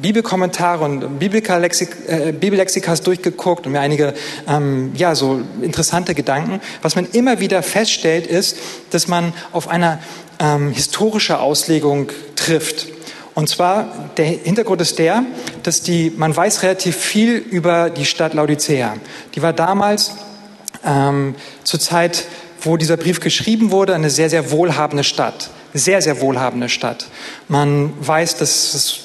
Bibelkommentare 0.00 0.82
und 0.82 1.18
Bibellexik, 1.18 1.90
äh, 2.08 2.32
Bibellexikas 2.32 3.02
durchgeguckt 3.02 3.66
und 3.66 3.72
mir 3.72 3.80
einige 3.80 4.14
ähm, 4.48 4.92
ja 4.94 5.14
so 5.14 5.42
interessante 5.60 6.14
Gedanken. 6.14 6.60
Was 6.80 6.96
man 6.96 7.06
immer 7.12 7.40
wieder 7.40 7.62
feststellt, 7.62 8.26
ist, 8.26 8.56
dass 8.90 9.08
man 9.08 9.34
auf 9.52 9.68
eine 9.68 9.98
ähm, 10.38 10.70
historische 10.72 11.38
Auslegung 11.38 12.08
trifft. 12.34 12.86
Und 13.34 13.48
zwar, 13.48 14.10
der 14.16 14.26
Hintergrund 14.26 14.80
ist 14.80 14.98
der, 14.98 15.24
dass 15.62 15.82
die, 15.82 16.12
man 16.16 16.34
weiß 16.34 16.62
relativ 16.62 16.96
viel 16.96 17.36
über 17.36 17.90
die 17.90 18.06
Stadt 18.06 18.32
Laodicea. 18.32 18.94
Die 19.34 19.42
war 19.42 19.52
damals 19.52 20.12
ähm, 20.84 21.34
zur 21.64 21.80
Zeit, 21.80 22.24
wo 22.62 22.76
dieser 22.76 22.96
Brief 22.96 23.20
geschrieben 23.20 23.70
wurde, 23.70 23.94
eine 23.94 24.10
sehr, 24.10 24.28
sehr 24.30 24.50
wohlhabende 24.50 25.04
Stadt. 25.04 25.50
Sehr, 25.74 26.02
sehr 26.02 26.20
wohlhabende 26.20 26.68
Stadt. 26.68 27.06
Man 27.48 27.92
weiß, 28.00 28.34
dass 28.36 28.74
es 28.74 28.98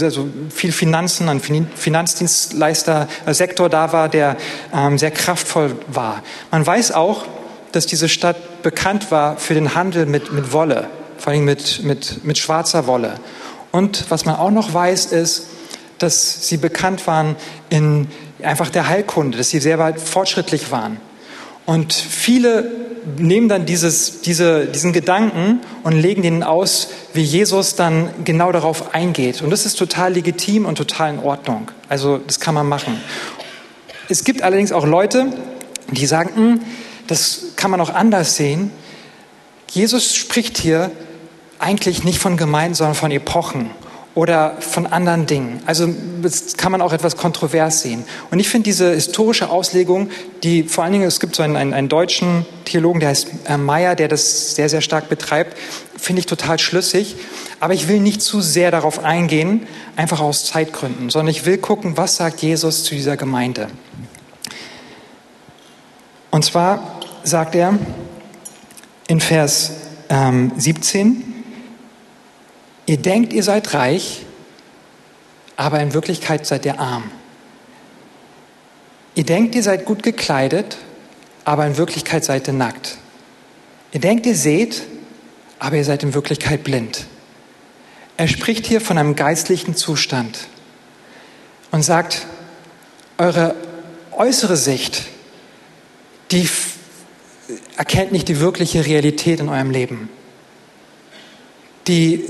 also 0.00 0.28
viel 0.50 0.70
Finanzen, 0.72 1.28
ein 1.28 1.40
Finanzdienstleister-Sektor 1.40 3.68
da 3.68 3.92
war, 3.92 4.08
der 4.08 4.36
ähm, 4.72 4.98
sehr 4.98 5.10
kraftvoll 5.10 5.74
war. 5.88 6.22
Man 6.50 6.66
weiß 6.66 6.92
auch, 6.92 7.24
dass 7.72 7.86
diese 7.86 8.08
Stadt 8.08 8.62
bekannt 8.62 9.10
war 9.10 9.36
für 9.36 9.54
den 9.54 9.74
Handel 9.74 10.06
mit, 10.06 10.32
mit 10.32 10.52
Wolle, 10.52 10.88
vor 11.18 11.32
allem 11.32 11.44
mit, 11.44 11.82
mit, 11.82 12.24
mit 12.24 12.38
schwarzer 12.38 12.86
Wolle. 12.86 13.18
Und 13.72 14.10
was 14.10 14.24
man 14.24 14.36
auch 14.36 14.50
noch 14.50 14.74
weiß, 14.74 15.06
ist, 15.06 15.46
dass 15.98 16.48
sie 16.48 16.56
bekannt 16.56 17.06
waren 17.06 17.36
in 17.68 18.08
einfach 18.42 18.70
der 18.70 18.88
Heilkunde, 18.88 19.38
dass 19.38 19.50
sie 19.50 19.60
sehr 19.60 19.78
weit 19.78 20.00
fortschrittlich 20.00 20.70
waren. 20.70 20.98
Und 21.70 21.92
viele 21.92 22.68
nehmen 23.16 23.48
dann 23.48 23.64
dieses, 23.64 24.22
diese, 24.22 24.66
diesen 24.66 24.92
Gedanken 24.92 25.60
und 25.84 25.92
legen 25.92 26.20
den 26.22 26.42
aus, 26.42 26.88
wie 27.14 27.22
Jesus 27.22 27.76
dann 27.76 28.10
genau 28.24 28.50
darauf 28.50 28.92
eingeht. 28.92 29.40
Und 29.40 29.50
das 29.50 29.66
ist 29.66 29.76
total 29.76 30.14
legitim 30.14 30.66
und 30.66 30.74
total 30.74 31.14
in 31.14 31.20
Ordnung. 31.20 31.70
Also 31.88 32.18
das 32.18 32.40
kann 32.40 32.54
man 32.54 32.68
machen. 32.68 33.00
Es 34.08 34.24
gibt 34.24 34.42
allerdings 34.42 34.72
auch 34.72 34.84
Leute, 34.84 35.26
die 35.92 36.06
sagen, 36.06 36.34
hm, 36.34 36.60
das 37.06 37.52
kann 37.54 37.70
man 37.70 37.80
auch 37.80 37.94
anders 37.94 38.34
sehen. 38.34 38.72
Jesus 39.70 40.16
spricht 40.16 40.58
hier 40.58 40.90
eigentlich 41.60 42.02
nicht 42.02 42.18
von 42.18 42.36
Gemeinden, 42.36 42.74
sondern 42.74 42.96
von 42.96 43.12
Epochen 43.12 43.70
oder 44.20 44.58
von 44.60 44.86
anderen 44.86 45.24
Dingen. 45.24 45.62
Also 45.64 45.88
das 46.20 46.58
kann 46.58 46.70
man 46.70 46.82
auch 46.82 46.92
etwas 46.92 47.16
kontrovers 47.16 47.80
sehen. 47.80 48.04
Und 48.30 48.38
ich 48.38 48.50
finde 48.50 48.64
diese 48.64 48.92
historische 48.92 49.48
Auslegung, 49.48 50.10
die 50.42 50.64
vor 50.64 50.84
allen 50.84 50.92
Dingen, 50.92 51.08
es 51.08 51.20
gibt 51.20 51.34
so 51.34 51.42
einen, 51.42 51.56
einen, 51.56 51.72
einen 51.72 51.88
deutschen 51.88 52.44
Theologen, 52.66 53.00
der 53.00 53.08
heißt 53.08 53.28
äh, 53.46 53.56
Meyer, 53.56 53.94
der 53.94 54.08
das 54.08 54.54
sehr, 54.54 54.68
sehr 54.68 54.82
stark 54.82 55.08
betreibt, 55.08 55.56
finde 55.96 56.20
ich 56.20 56.26
total 56.26 56.58
schlüssig. 56.58 57.16
Aber 57.60 57.72
ich 57.72 57.88
will 57.88 57.98
nicht 57.98 58.20
zu 58.20 58.42
sehr 58.42 58.70
darauf 58.70 59.02
eingehen, 59.02 59.66
einfach 59.96 60.20
aus 60.20 60.44
Zeitgründen, 60.44 61.08
sondern 61.08 61.30
ich 61.30 61.46
will 61.46 61.56
gucken, 61.56 61.96
was 61.96 62.16
sagt 62.16 62.42
Jesus 62.42 62.84
zu 62.84 62.94
dieser 62.94 63.16
Gemeinde. 63.16 63.68
Und 66.30 66.44
zwar 66.44 67.00
sagt 67.24 67.54
er 67.54 67.72
in 69.08 69.20
Vers 69.22 69.72
ähm, 70.10 70.52
17, 70.58 71.29
Ihr 72.90 72.96
denkt, 72.96 73.32
ihr 73.32 73.44
seid 73.44 73.72
reich, 73.72 74.22
aber 75.54 75.78
in 75.78 75.94
Wirklichkeit 75.94 76.44
seid 76.44 76.66
ihr 76.66 76.80
arm. 76.80 77.08
Ihr 79.14 79.22
denkt, 79.22 79.54
ihr 79.54 79.62
seid 79.62 79.84
gut 79.84 80.02
gekleidet, 80.02 80.76
aber 81.44 81.64
in 81.68 81.76
Wirklichkeit 81.76 82.24
seid 82.24 82.48
ihr 82.48 82.52
nackt. 82.52 82.98
Ihr 83.92 84.00
denkt, 84.00 84.26
ihr 84.26 84.34
seht, 84.34 84.82
aber 85.60 85.76
ihr 85.76 85.84
seid 85.84 86.02
in 86.02 86.14
Wirklichkeit 86.14 86.64
blind. 86.64 87.06
Er 88.16 88.26
spricht 88.26 88.66
hier 88.66 88.80
von 88.80 88.98
einem 88.98 89.14
geistlichen 89.14 89.76
Zustand 89.76 90.48
und 91.70 91.84
sagt, 91.84 92.26
eure 93.18 93.54
äußere 94.10 94.56
Sicht, 94.56 95.04
die 96.32 96.48
erkennt 97.76 98.10
nicht 98.10 98.26
die 98.26 98.40
wirkliche 98.40 98.84
Realität 98.84 99.38
in 99.38 99.48
eurem 99.48 99.70
Leben. 99.70 100.08
Die 101.86 102.24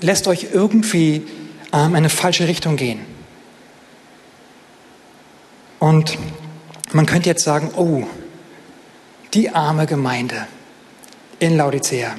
lässt 0.00 0.26
euch 0.28 0.48
irgendwie 0.52 1.26
ähm, 1.72 1.94
eine 1.94 2.08
falsche 2.08 2.48
Richtung 2.48 2.76
gehen. 2.76 3.00
Und 5.78 6.18
man 6.92 7.06
könnte 7.06 7.28
jetzt 7.28 7.44
sagen, 7.44 7.70
oh, 7.76 8.04
die 9.34 9.50
arme 9.50 9.86
Gemeinde 9.86 10.46
in 11.38 11.56
Laodicea, 11.56 12.14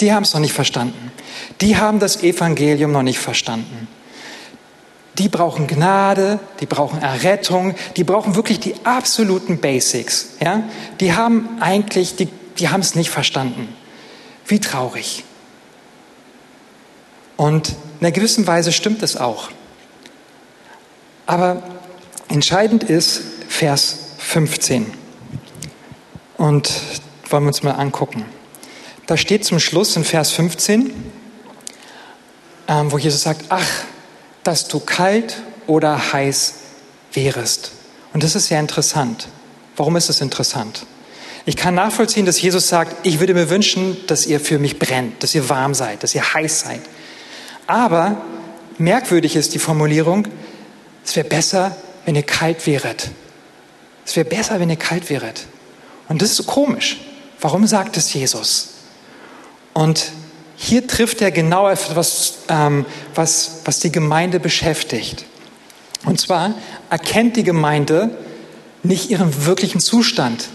die 0.00 0.12
haben 0.12 0.22
es 0.22 0.32
noch 0.32 0.40
nicht 0.40 0.54
verstanden. 0.54 1.12
Die 1.60 1.76
haben 1.76 1.98
das 1.98 2.22
Evangelium 2.22 2.92
noch 2.92 3.02
nicht 3.02 3.18
verstanden. 3.18 3.88
Die 5.18 5.28
brauchen 5.28 5.66
Gnade, 5.66 6.40
die 6.60 6.66
brauchen 6.66 7.02
Errettung, 7.02 7.74
die 7.96 8.04
brauchen 8.04 8.34
wirklich 8.34 8.60
die 8.60 8.74
absoluten 8.84 9.58
Basics. 9.58 10.36
Ja? 10.42 10.64
Die 11.00 11.12
haben 11.12 11.58
eigentlich, 11.60 12.16
die, 12.16 12.28
die 12.58 12.70
haben 12.70 12.80
es 12.80 12.94
nicht 12.94 13.10
verstanden. 13.10 13.68
Wie 14.46 14.58
traurig. 14.58 15.24
Und 17.42 17.70
in 17.98 18.06
einer 18.06 18.12
gewissen 18.12 18.46
Weise 18.46 18.70
stimmt 18.70 19.02
es 19.02 19.16
auch. 19.16 19.50
Aber 21.26 21.60
entscheidend 22.28 22.84
ist 22.84 23.20
Vers 23.48 23.96
15. 24.18 24.86
Und 26.36 26.70
wollen 27.28 27.42
wir 27.42 27.48
uns 27.48 27.64
mal 27.64 27.72
angucken. 27.72 28.24
Da 29.08 29.16
steht 29.16 29.44
zum 29.44 29.58
Schluss 29.58 29.96
in 29.96 30.04
Vers 30.04 30.30
15, 30.30 30.92
ähm, 32.68 32.92
wo 32.92 32.98
Jesus 32.98 33.22
sagt, 33.22 33.46
ach, 33.48 33.66
dass 34.44 34.68
du 34.68 34.78
kalt 34.78 35.42
oder 35.66 36.12
heiß 36.12 36.54
wärest. 37.12 37.72
Und 38.12 38.22
das 38.22 38.36
ist 38.36 38.46
sehr 38.46 38.60
interessant. 38.60 39.26
Warum 39.76 39.96
ist 39.96 40.08
es 40.08 40.20
interessant? 40.20 40.86
Ich 41.44 41.56
kann 41.56 41.74
nachvollziehen, 41.74 42.24
dass 42.24 42.40
Jesus 42.40 42.68
sagt, 42.68 43.04
ich 43.04 43.18
würde 43.18 43.34
mir 43.34 43.50
wünschen, 43.50 43.96
dass 44.06 44.26
ihr 44.26 44.38
für 44.38 44.60
mich 44.60 44.78
brennt, 44.78 45.24
dass 45.24 45.34
ihr 45.34 45.48
warm 45.48 45.74
seid, 45.74 46.04
dass 46.04 46.14
ihr 46.14 46.34
heiß 46.34 46.60
seid. 46.60 46.82
Aber 47.72 48.20
merkwürdig 48.76 49.34
ist 49.34 49.54
die 49.54 49.58
Formulierung, 49.58 50.28
es 51.06 51.16
wäre 51.16 51.26
besser, 51.26 51.74
wenn 52.04 52.14
ihr 52.14 52.22
kalt 52.22 52.66
wäret. 52.66 53.10
Es 54.04 54.14
wäre 54.14 54.28
besser, 54.28 54.60
wenn 54.60 54.68
ihr 54.68 54.76
kalt 54.76 55.08
wäret. 55.08 55.46
Und 56.06 56.20
das 56.20 56.32
ist 56.32 56.36
so 56.36 56.42
komisch. 56.42 57.00
Warum 57.40 57.66
sagt 57.66 57.96
es 57.96 58.12
Jesus? 58.12 58.74
Und 59.72 60.12
hier 60.54 60.86
trifft 60.86 61.22
er 61.22 61.30
genau 61.30 61.66
etwas, 61.66 62.40
ähm, 62.50 62.84
was, 63.14 63.60
was 63.64 63.80
die 63.80 63.90
Gemeinde 63.90 64.38
beschäftigt. 64.38 65.24
Und 66.04 66.20
zwar 66.20 66.52
erkennt 66.90 67.36
die 67.36 67.42
Gemeinde 67.42 68.10
nicht 68.82 69.08
ihren 69.08 69.46
wirklichen 69.46 69.80
Zustand. 69.80 70.50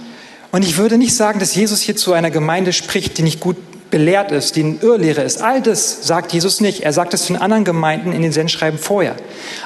Und 0.52 0.62
ich 0.62 0.78
würde 0.78 1.00
nicht 1.00 1.16
sagen, 1.16 1.40
dass 1.40 1.56
Jesus 1.56 1.82
hier 1.82 1.96
zu 1.96 2.14
einer 2.14 2.30
Gemeinde 2.30 2.74
spricht, 2.74 3.18
die 3.18 3.24
nicht 3.24 3.40
gut 3.40 3.58
belehrt 3.90 4.32
ist, 4.32 4.56
die 4.56 4.62
in 4.62 4.82
Irrlehre 4.82 5.22
ist. 5.22 5.42
All 5.42 5.62
das 5.62 6.06
sagt 6.06 6.34
Jesus 6.34 6.62
nicht. 6.62 6.82
Er 6.82 6.94
sagt 6.94 7.14
es 7.14 7.30
in 7.30 7.38
anderen 7.38 7.64
Gemeinden 7.64 8.12
in 8.12 8.22
den 8.22 8.32
Sendschreiben 8.32 8.80
vorher. 8.80 9.16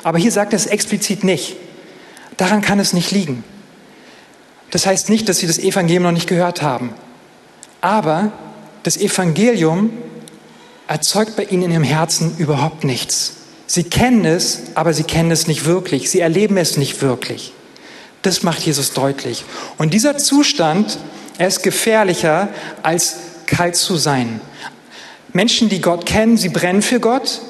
Aber 0.04 0.18
hier 0.18 0.32
sagt 0.32 0.54
er 0.54 0.58
es 0.58 0.68
explizit 0.68 1.24
nicht. 1.24 1.56
Daran 2.38 2.62
kann 2.62 2.80
es 2.80 2.94
nicht 2.94 3.12
liegen. 3.12 3.44
Das 4.72 4.86
heißt 4.86 5.10
nicht, 5.10 5.28
dass 5.28 5.38
sie 5.40 5.48
das 5.48 5.60
Evangelium 5.60 6.04
noch 6.04 6.12
nicht 6.12 6.28
gehört 6.28 6.62
haben. 6.62 6.94
Aber 7.82 8.32
das 8.84 8.98
Evangelium 8.98 9.92
erzeugt 10.88 11.36
bei 11.36 11.44
ihnen 11.44 11.72
ihrem 11.72 11.84
Herzen 11.84 12.36
überhaupt 12.38 12.84
nichts. 12.84 13.34
Sie 13.68 13.84
kennen 13.84 14.26
es, 14.26 14.64
aber 14.76 14.94
sie 14.94 15.04
kennen 15.04 15.32
es 15.32 15.48
nicht 15.48 15.66
wirklich. 15.66 16.10
Sie 16.10 16.20
erleben 16.20 16.58
es 16.58 16.78
nicht 16.78 17.02
wirklich. 17.02 17.54
Das 18.22 18.44
macht 18.44 18.62
Jesus 18.62 18.94
deutlich. 18.94 19.46
Und 19.78 19.94
dieser 19.94 20.18
Zustand, 20.18 21.00
er 21.38 21.48
ist 21.48 21.64
gefährlicher 21.64 22.50
als 22.84 23.16
kalt 23.52 23.76
zu 23.76 23.98
sein. 23.98 24.42
Menschen, 25.34 25.70
die 25.70 25.82
Gott 25.82 26.06
kennen, 26.06 26.38
sie 26.38 26.50
brennen 26.50 26.82
für 26.82 27.00
Gott. 27.00 27.42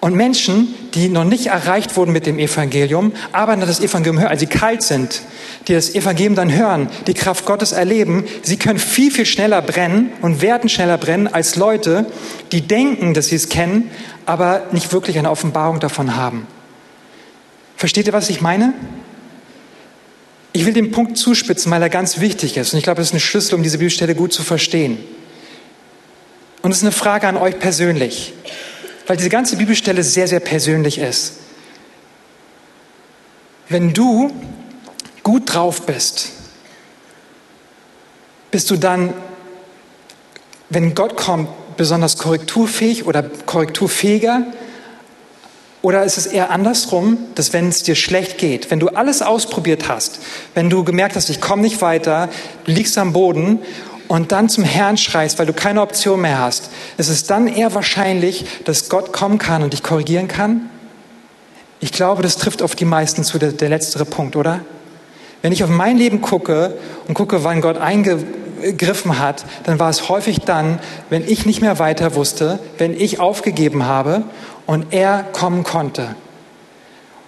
Und 0.00 0.14
Menschen, 0.14 0.74
die 0.94 1.08
noch 1.08 1.24
nicht 1.24 1.46
erreicht 1.46 1.96
wurden 1.96 2.12
mit 2.12 2.24
dem 2.24 2.38
Evangelium, 2.38 3.12
aber 3.32 3.56
das 3.56 3.80
Evangelium 3.80 4.20
hören, 4.20 4.28
also 4.28 4.40
sie 4.40 4.46
kalt 4.46 4.82
sind, 4.82 5.22
die 5.66 5.72
das 5.72 5.92
Evangelium 5.92 6.36
dann 6.36 6.54
hören, 6.54 6.88
die 7.08 7.14
Kraft 7.14 7.46
Gottes 7.46 7.72
erleben, 7.72 8.24
sie 8.42 8.58
können 8.58 8.78
viel, 8.78 9.10
viel 9.10 9.26
schneller 9.26 9.60
brennen 9.60 10.12
und 10.22 10.40
werden 10.40 10.68
schneller 10.68 10.98
brennen 10.98 11.26
als 11.26 11.56
Leute, 11.56 12.06
die 12.52 12.60
denken, 12.60 13.12
dass 13.12 13.26
sie 13.26 13.34
es 13.34 13.48
kennen, 13.48 13.90
aber 14.24 14.66
nicht 14.70 14.92
wirklich 14.92 15.18
eine 15.18 15.32
Offenbarung 15.32 15.80
davon 15.80 16.14
haben. 16.14 16.46
Versteht 17.76 18.06
ihr, 18.06 18.12
was 18.12 18.30
ich 18.30 18.40
meine? 18.40 18.74
Ich 20.52 20.64
will 20.64 20.72
den 20.72 20.92
Punkt 20.92 21.18
zuspitzen, 21.18 21.72
weil 21.72 21.82
er 21.82 21.90
ganz 21.90 22.20
wichtig 22.20 22.56
ist. 22.56 22.72
Und 22.72 22.78
ich 22.78 22.84
glaube, 22.84 23.00
es 23.00 23.08
ist 23.08 23.14
ein 23.14 23.20
Schlüssel, 23.20 23.56
um 23.56 23.64
diese 23.64 23.78
Bibelstelle 23.78 24.14
gut 24.14 24.32
zu 24.32 24.44
verstehen. 24.44 24.98
Und 26.68 26.72
es 26.72 26.80
ist 26.80 26.84
eine 26.84 26.92
Frage 26.92 27.26
an 27.26 27.38
euch 27.38 27.58
persönlich, 27.58 28.34
weil 29.06 29.16
diese 29.16 29.30
ganze 29.30 29.56
Bibelstelle 29.56 30.02
sehr, 30.02 30.28
sehr 30.28 30.40
persönlich 30.40 30.98
ist. 30.98 31.38
Wenn 33.70 33.94
du 33.94 34.30
gut 35.22 35.54
drauf 35.54 35.86
bist, 35.86 36.28
bist 38.50 38.70
du 38.70 38.76
dann, 38.76 39.14
wenn 40.68 40.94
Gott 40.94 41.16
kommt, 41.16 41.48
besonders 41.78 42.18
korrekturfähig 42.18 43.06
oder 43.06 43.22
korrekturfähiger? 43.22 44.42
Oder 45.80 46.04
ist 46.04 46.18
es 46.18 46.26
eher 46.26 46.50
andersrum, 46.50 47.16
dass 47.34 47.54
wenn 47.54 47.68
es 47.70 47.82
dir 47.82 47.94
schlecht 47.94 48.36
geht, 48.36 48.70
wenn 48.70 48.78
du 48.78 48.88
alles 48.88 49.22
ausprobiert 49.22 49.88
hast, 49.88 50.18
wenn 50.52 50.68
du 50.68 50.84
gemerkt 50.84 51.16
hast, 51.16 51.30
ich 51.30 51.40
komme 51.40 51.62
nicht 51.62 51.80
weiter, 51.80 52.28
du 52.64 52.72
liegst 52.72 52.98
am 52.98 53.14
Boden 53.14 53.60
und 54.08 54.32
dann 54.32 54.48
zum 54.48 54.64
Herrn 54.64 54.96
schreist, 54.96 55.38
weil 55.38 55.46
du 55.46 55.52
keine 55.52 55.82
Option 55.82 56.22
mehr 56.22 56.38
hast, 56.38 56.70
ist 56.96 57.08
es 57.10 57.24
dann 57.24 57.46
eher 57.46 57.74
wahrscheinlich, 57.74 58.44
dass 58.64 58.88
Gott 58.88 59.12
kommen 59.12 59.38
kann 59.38 59.62
und 59.62 59.74
dich 59.74 59.82
korrigieren 59.82 60.28
kann? 60.28 60.70
Ich 61.80 61.92
glaube, 61.92 62.22
das 62.22 62.38
trifft 62.38 62.62
auf 62.62 62.74
die 62.74 62.86
meisten 62.86 63.22
zu, 63.22 63.38
der, 63.38 63.52
der 63.52 63.68
letztere 63.68 64.04
Punkt, 64.04 64.34
oder? 64.34 64.60
Wenn 65.42 65.52
ich 65.52 65.62
auf 65.62 65.70
mein 65.70 65.96
Leben 65.96 66.20
gucke 66.20 66.76
und 67.06 67.14
gucke, 67.14 67.44
wann 67.44 67.60
Gott 67.60 67.76
eingegriffen 67.76 69.18
hat, 69.20 69.44
dann 69.64 69.78
war 69.78 69.88
es 69.90 70.08
häufig 70.08 70.40
dann, 70.40 70.80
wenn 71.10 71.28
ich 71.28 71.46
nicht 71.46 71.60
mehr 71.60 71.78
weiter 71.78 72.16
wusste, 72.16 72.58
wenn 72.78 72.98
ich 72.98 73.20
aufgegeben 73.20 73.84
habe 73.84 74.24
und 74.66 74.92
er 74.92 75.22
kommen 75.32 75.62
konnte. 75.62 76.16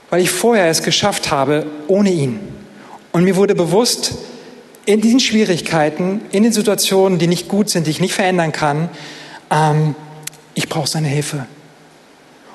Weil 0.08 0.22
ich 0.22 0.30
vorher 0.30 0.68
es 0.68 0.82
geschafft 0.82 1.30
habe 1.30 1.66
ohne 1.86 2.10
ihn. 2.10 2.40
Und 3.12 3.22
mir 3.22 3.36
wurde 3.36 3.54
bewusst, 3.54 4.14
in 4.86 5.00
diesen 5.00 5.20
Schwierigkeiten, 5.20 6.22
in 6.32 6.42
den 6.42 6.52
Situationen, 6.52 7.18
die 7.18 7.26
nicht 7.26 7.48
gut 7.48 7.70
sind, 7.70 7.86
die 7.86 7.90
ich 7.90 8.00
nicht 8.00 8.14
verändern 8.14 8.52
kann, 8.52 8.88
ähm, 9.50 9.94
ich 10.54 10.68
brauche 10.68 10.88
seine 10.88 11.08
Hilfe. 11.08 11.46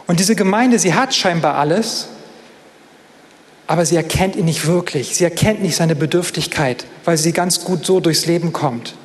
Und 0.07 0.19
diese 0.19 0.35
Gemeinde, 0.35 0.79
sie 0.79 0.93
hat 0.93 1.13
scheinbar 1.15 1.55
alles, 1.55 2.07
aber 3.67 3.85
sie 3.85 3.95
erkennt 3.95 4.35
ihn 4.35 4.45
nicht 4.45 4.67
wirklich. 4.67 5.15
Sie 5.15 5.23
erkennt 5.23 5.61
nicht 5.61 5.75
seine 5.75 5.95
Bedürftigkeit, 5.95 6.85
weil 7.03 7.17
sie 7.17 7.31
ganz 7.31 7.63
gut 7.63 7.85
so 7.85 7.99
durchs 7.99 8.25
Leben 8.25 8.53
kommt. 8.53 8.95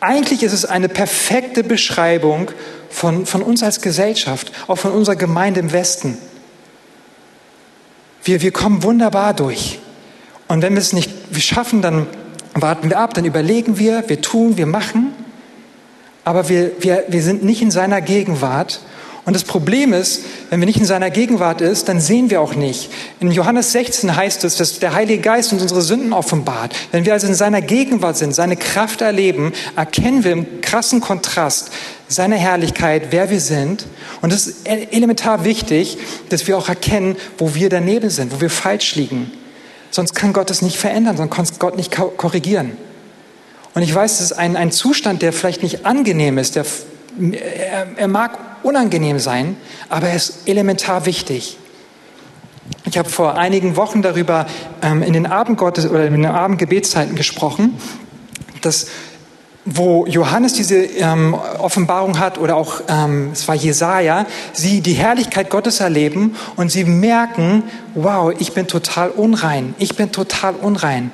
Eigentlich 0.00 0.42
ist 0.42 0.52
es 0.52 0.64
eine 0.64 0.88
perfekte 0.88 1.64
Beschreibung 1.64 2.50
von, 2.90 3.26
von 3.26 3.42
uns 3.42 3.62
als 3.62 3.80
Gesellschaft, 3.80 4.52
auch 4.66 4.76
von 4.76 4.92
unserer 4.92 5.16
Gemeinde 5.16 5.60
im 5.60 5.72
Westen. 5.72 6.16
Wir, 8.24 8.40
wir 8.40 8.52
kommen 8.52 8.82
wunderbar 8.82 9.34
durch. 9.34 9.78
Und 10.48 10.62
wenn 10.62 10.74
wir 10.74 10.80
es 10.80 10.92
nicht 10.92 11.10
schaffen, 11.38 11.82
dann 11.82 12.06
warten 12.62 12.90
wir 12.90 12.98
ab, 12.98 13.14
dann 13.14 13.24
überlegen 13.24 13.78
wir, 13.78 14.04
wir 14.08 14.20
tun, 14.20 14.56
wir 14.56 14.66
machen. 14.66 15.12
Aber 16.24 16.48
wir, 16.48 16.72
wir, 16.80 17.04
wir 17.08 17.22
sind 17.22 17.44
nicht 17.44 17.62
in 17.62 17.70
seiner 17.70 18.00
Gegenwart 18.00 18.80
und 19.26 19.34
das 19.34 19.42
Problem 19.42 19.92
ist, 19.92 20.20
wenn 20.50 20.60
wir 20.60 20.66
nicht 20.66 20.78
in 20.78 20.84
seiner 20.84 21.10
Gegenwart 21.10 21.60
ist, 21.60 21.88
dann 21.88 22.00
sehen 22.00 22.30
wir 22.30 22.40
auch 22.40 22.54
nicht. 22.54 22.90
In 23.18 23.32
Johannes 23.32 23.72
16 23.72 24.14
heißt 24.14 24.44
es, 24.44 24.54
dass 24.54 24.78
der 24.78 24.94
Heilige 24.94 25.20
Geist 25.20 25.52
uns 25.52 25.62
unsere 25.62 25.82
Sünden 25.82 26.12
offenbart. 26.12 26.76
Wenn 26.92 27.04
wir 27.04 27.12
also 27.12 27.26
in 27.26 27.34
seiner 27.34 27.60
Gegenwart 27.60 28.16
sind, 28.16 28.36
seine 28.36 28.54
Kraft 28.54 29.00
erleben, 29.00 29.52
erkennen 29.74 30.22
wir 30.22 30.30
im 30.30 30.60
krassen 30.60 31.00
Kontrast 31.00 31.72
seine 32.06 32.36
Herrlichkeit, 32.36 33.08
wer 33.10 33.28
wir 33.28 33.40
sind. 33.40 33.86
Und 34.22 34.32
es 34.32 34.46
ist 34.46 34.68
elementar 34.68 35.44
wichtig, 35.44 35.98
dass 36.28 36.46
wir 36.46 36.56
auch 36.56 36.68
erkennen, 36.68 37.16
wo 37.36 37.56
wir 37.56 37.68
daneben 37.68 38.10
sind, 38.10 38.32
wo 38.32 38.40
wir 38.40 38.50
falsch 38.50 38.94
liegen. 38.94 39.32
Sonst 39.90 40.14
kann 40.14 40.32
Gott 40.32 40.50
es 40.50 40.62
nicht 40.62 40.76
verändern, 40.76 41.16
sonst 41.16 41.34
kann 41.34 41.46
Gott 41.58 41.76
nicht 41.76 41.94
korrigieren. 41.94 42.76
Und 43.74 43.82
ich 43.82 43.94
weiß, 43.94 44.14
es 44.14 44.20
ist 44.20 44.32
ein, 44.32 44.56
ein 44.56 44.72
Zustand, 44.72 45.22
der 45.22 45.32
vielleicht 45.32 45.62
nicht 45.62 45.84
angenehm 45.84 46.38
ist, 46.38 46.56
der, 46.56 46.64
er, 47.32 47.86
er 47.96 48.08
mag 48.08 48.38
unangenehm 48.62 49.18
sein, 49.18 49.56
aber 49.88 50.08
er 50.08 50.16
ist 50.16 50.48
elementar 50.48 51.06
wichtig. 51.06 51.58
Ich 52.84 52.98
habe 52.98 53.08
vor 53.08 53.36
einigen 53.36 53.76
Wochen 53.76 54.02
darüber 54.02 54.46
ähm, 54.82 55.02
in 55.02 55.12
den 55.12 55.26
Abendgottes 55.26 55.88
oder 55.88 56.06
in 56.06 56.14
den 56.14 56.26
Abendgebetszeiten 56.26 57.16
gesprochen, 57.16 57.76
dass 58.62 58.86
wo 59.66 60.06
Johannes 60.06 60.54
diese 60.54 60.76
ähm, 60.76 61.34
Offenbarung 61.34 62.18
hat 62.18 62.38
oder 62.38 62.56
auch 62.56 62.80
ähm, 62.88 63.30
es 63.32 63.46
war 63.48 63.54
Jesaja, 63.54 64.24
sie 64.52 64.80
die 64.80 64.94
Herrlichkeit 64.94 65.50
Gottes 65.50 65.80
erleben 65.80 66.36
und 66.54 66.70
sie 66.70 66.84
merken, 66.84 67.64
wow, 67.94 68.32
ich 68.38 68.52
bin 68.52 68.68
total 68.68 69.10
unrein, 69.10 69.74
ich 69.78 69.96
bin 69.96 70.12
total 70.12 70.54
unrein. 70.54 71.10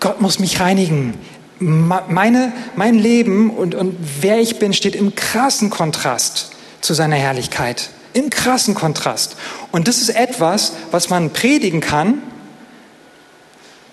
Gott 0.00 0.20
muss 0.20 0.38
mich 0.38 0.60
reinigen 0.60 1.14
meine, 1.60 2.52
mein 2.74 2.94
Leben 2.98 3.50
und, 3.50 3.74
und 3.74 3.96
wer 4.22 4.40
ich 4.40 4.58
bin 4.58 4.72
steht 4.72 4.96
im 4.96 5.14
krassen 5.14 5.70
Kontrast 5.70 6.52
zu 6.80 6.94
seiner 6.94 7.16
Herrlichkeit. 7.16 7.90
Im 8.12 8.30
krassen 8.30 8.74
Kontrast. 8.74 9.36
Und 9.70 9.86
das 9.86 9.98
ist 9.98 10.08
etwas, 10.08 10.72
was 10.90 11.10
man 11.10 11.30
predigen 11.30 11.80
kann 11.80 12.22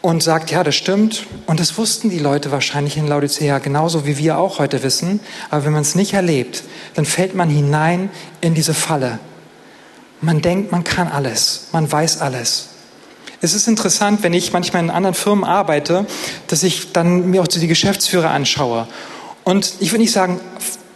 und 0.07 0.23
sagt, 0.23 0.51
ja, 0.51 0.63
das 0.63 0.73
stimmt. 0.73 1.25
Und 1.47 1.59
das 1.59 1.77
wussten 1.77 2.09
die 2.09 2.19
Leute 2.19 2.49
wahrscheinlich 2.49 2.95
in 2.95 3.07
Laodicea 3.07 3.59
genauso 3.59 4.05
wie 4.05 4.17
wir 4.17 4.37
auch 4.37 4.57
heute 4.57 4.81
wissen. 4.81 5.19
Aber 5.49 5.65
wenn 5.65 5.73
man 5.73 5.81
es 5.81 5.95
nicht 5.95 6.13
erlebt, 6.13 6.63
dann 6.93 7.03
fällt 7.03 7.35
man 7.35 7.49
hinein 7.49 8.09
in 8.39 8.53
diese 8.53 8.73
Falle. 8.73 9.19
Man 10.21 10.41
denkt, 10.41 10.71
man 10.71 10.85
kann 10.85 11.09
alles, 11.09 11.67
man 11.73 11.91
weiß 11.91 12.21
alles. 12.21 12.69
Es 13.41 13.53
ist 13.53 13.67
interessant, 13.67 14.23
wenn 14.23 14.31
ich 14.31 14.53
manchmal 14.53 14.81
in 14.81 14.91
anderen 14.91 15.13
Firmen 15.13 15.43
arbeite, 15.43 16.05
dass 16.47 16.63
ich 16.63 16.93
dann 16.93 17.29
mir 17.29 17.41
auch 17.41 17.47
die 17.47 17.67
Geschäftsführer 17.67 18.31
anschaue. 18.31 18.87
Und 19.43 19.73
ich 19.81 19.91
will 19.91 19.99
nicht 19.99 20.13
sagen, 20.13 20.39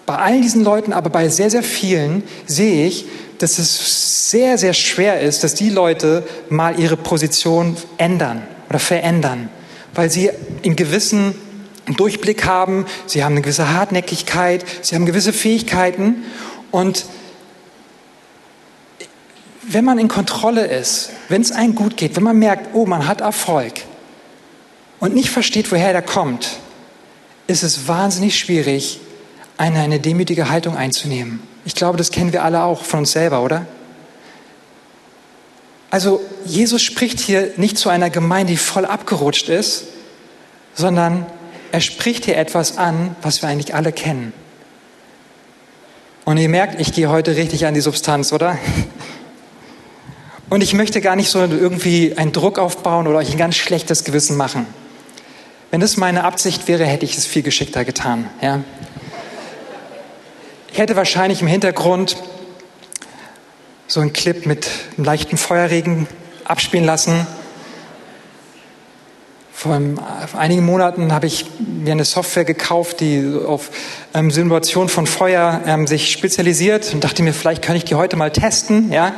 bei 0.06 0.16
all 0.16 0.40
diesen 0.40 0.64
Leuten, 0.64 0.94
aber 0.94 1.10
bei 1.10 1.28
sehr, 1.28 1.50
sehr 1.50 1.64
vielen 1.64 2.24
sehe 2.46 2.88
ich, 2.88 3.08
dass 3.40 3.60
es 3.60 4.32
sehr, 4.32 4.58
sehr 4.58 4.74
schwer 4.74 5.20
ist, 5.20 5.44
dass 5.44 5.54
die 5.54 5.70
Leute 5.70 6.24
mal 6.48 6.80
ihre 6.80 6.96
Position 6.96 7.76
ändern 7.98 8.44
oder 8.72 8.80
verändern, 8.80 9.50
weil 9.94 10.10
sie 10.10 10.32
in 10.62 10.78
gewissen 10.78 11.36
Durchblick 11.98 12.46
haben, 12.46 12.86
sie 13.06 13.22
haben 13.22 13.34
eine 13.34 13.42
gewisse 13.42 13.74
Hartnäckigkeit, 13.74 14.64
sie 14.82 14.96
haben 14.96 15.06
gewisse 15.06 15.34
Fähigkeiten 15.34 16.24
und 16.72 17.06
wenn 19.64 19.84
man 19.84 20.00
in 20.00 20.08
Kontrolle 20.08 20.66
ist, 20.68 21.10
wenn 21.28 21.42
es 21.42 21.52
einem 21.52 21.76
gut 21.76 21.98
geht, 21.98 22.16
wenn 22.16 22.24
man 22.24 22.40
merkt, 22.40 22.74
oh, 22.74 22.86
man 22.86 23.08
hat 23.08 23.20
Erfolg 23.20 23.74
und 25.02 25.14
nicht 25.14 25.30
versteht, 25.30 25.70
woher 25.72 25.92
der 25.92 26.02
kommt, 26.02 26.60
ist 27.48 27.64
es 27.64 27.90
wahnsinnig 27.90 28.40
schwierig, 28.40 29.02
eine, 29.58 29.80
eine 29.80 30.00
demütige 30.00 30.50
Haltung 30.50 30.78
einzunehmen. 30.78 31.42
Ich 31.66 31.76
glaube, 31.76 31.98
das 31.98 32.12
kennen 32.12 32.32
wir 32.32 32.44
alle 32.44 32.64
auch 32.64 32.84
von 32.86 33.02
uns 33.02 33.12
selber, 33.12 33.42
oder? 33.44 33.66
Also 35.92 36.22
Jesus 36.46 36.82
spricht 36.82 37.20
hier 37.20 37.52
nicht 37.58 37.78
zu 37.78 37.90
einer 37.90 38.10
Gemeinde, 38.10 38.54
die 38.54 38.58
voll 38.58 38.86
abgerutscht 38.86 39.50
ist, 39.50 39.84
sondern 40.74 41.26
er 41.74 41.82
spricht 41.82 42.26
hier 42.26 42.38
etwas 42.38 42.78
an, 42.78 43.16
was 43.22 43.42
wir 43.42 43.50
eigentlich 43.50 43.76
alle 43.76 43.92
kennen. 43.92 44.34
Und 46.24 46.38
ihr 46.38 46.50
merkt, 46.50 46.80
ich 46.80 46.94
gehe 46.94 47.10
heute 47.10 47.36
richtig 47.36 47.66
an 47.66 47.74
die 47.74 47.82
Substanz, 47.82 48.32
oder? 48.32 48.58
Und 50.50 50.62
ich 50.62 50.74
möchte 50.74 51.02
gar 51.02 51.16
nicht 51.16 51.30
so 51.30 51.40
irgendwie 51.40 52.18
einen 52.18 52.32
Druck 52.32 52.58
aufbauen 52.58 53.08
oder 53.08 53.18
euch 53.18 53.32
ein 53.32 53.38
ganz 53.38 53.56
schlechtes 53.56 54.06
Gewissen 54.06 54.38
machen. 54.38 54.66
Wenn 55.72 55.82
das 55.82 55.98
meine 55.98 56.24
Absicht 56.24 56.68
wäre, 56.68 56.86
hätte 56.86 57.06
ich 57.06 57.18
es 57.18 57.26
viel 57.26 57.42
geschickter 57.42 57.84
getan. 57.84 58.30
Ja? 58.42 58.64
Ich 60.72 60.78
hätte 60.78 60.96
wahrscheinlich 60.96 61.42
im 61.42 61.48
Hintergrund 61.48 62.16
so 63.92 64.00
einen 64.00 64.14
Clip 64.14 64.46
mit 64.46 64.70
einem 64.96 65.04
leichten 65.04 65.36
Feuerregen 65.36 66.08
abspielen 66.46 66.86
lassen. 66.86 67.28
Vor 69.52 69.78
einigen 70.38 70.66
Monaten 70.66 71.12
habe 71.12 71.28
ich 71.28 71.46
mir 71.60 71.92
eine 71.92 72.06
Software 72.06 72.46
gekauft, 72.46 73.02
die 73.02 73.38
auf 73.46 73.70
ähm, 74.14 74.32
Simulation 74.32 74.88
von 74.88 75.08
Feuer 75.08 75.62
ähm, 75.66 75.88
sich 75.88 76.14
spezialisiert 76.14 76.94
und 76.94 77.04
dachte 77.04 77.22
mir, 77.22 77.34
vielleicht 77.34 77.62
kann 77.62 77.76
ich 77.76 77.84
die 77.84 77.96
heute 77.96 78.16
mal 78.16 78.32
testen. 78.32 78.94
Ja? 78.94 79.14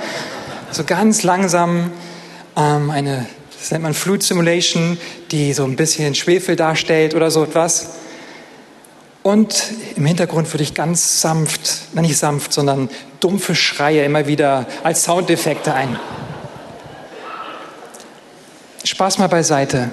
so 0.71 0.83
ganz 0.83 1.21
langsam 1.21 1.91
ähm, 2.57 2.89
eine, 2.89 3.27
das 3.59 3.69
nennt 3.69 3.83
man 3.83 3.93
Fluid 3.93 4.23
Simulation, 4.23 4.97
die 5.29 5.53
so 5.53 5.65
ein 5.65 5.75
bisschen 5.75 6.15
Schwefel 6.15 6.55
darstellt 6.55 7.13
oder 7.13 7.29
so 7.29 7.43
etwas. 7.43 7.89
Und 9.21 9.71
im 9.95 10.05
Hintergrund 10.07 10.51
würde 10.51 10.63
ich 10.63 10.73
ganz 10.73 11.21
sanft, 11.21 11.93
nicht 11.93 12.17
sanft, 12.17 12.53
sondern 12.53 12.89
dumpfe 13.23 13.55
Schreie 13.55 14.03
immer 14.03 14.27
wieder 14.27 14.65
als 14.83 15.03
Soundeffekte 15.03 15.73
ein. 15.73 15.97
Spaß 18.83 19.17
mal 19.17 19.27
beiseite. 19.27 19.91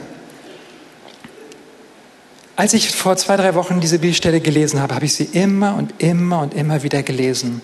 Als 2.57 2.75
ich 2.75 2.90
vor 2.90 3.16
zwei, 3.16 3.37
drei 3.37 3.55
Wochen 3.55 3.81
diese 3.81 4.01
Bibelstelle 4.01 4.40
gelesen 4.40 4.81
habe, 4.83 4.95
habe 4.95 5.05
ich 5.05 5.14
sie 5.14 5.25
immer 5.25 5.77
und 5.77 5.95
immer 6.03 6.40
und 6.40 6.55
immer 6.55 6.83
wieder 6.83 7.03
gelesen. 7.03 7.62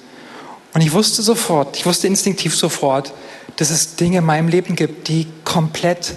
Und 0.73 0.81
ich 0.81 0.93
wusste 0.93 1.23
sofort, 1.23 1.77
ich 1.77 1.85
wusste 1.85 2.07
instinktiv 2.07 2.55
sofort, 2.55 3.13
dass 3.57 3.71
es 3.71 3.97
Dinge 3.97 4.19
in 4.19 4.25
meinem 4.25 4.49
Leben 4.49 4.77
gibt, 4.77 5.09
die 5.09 5.27
komplett 5.45 6.15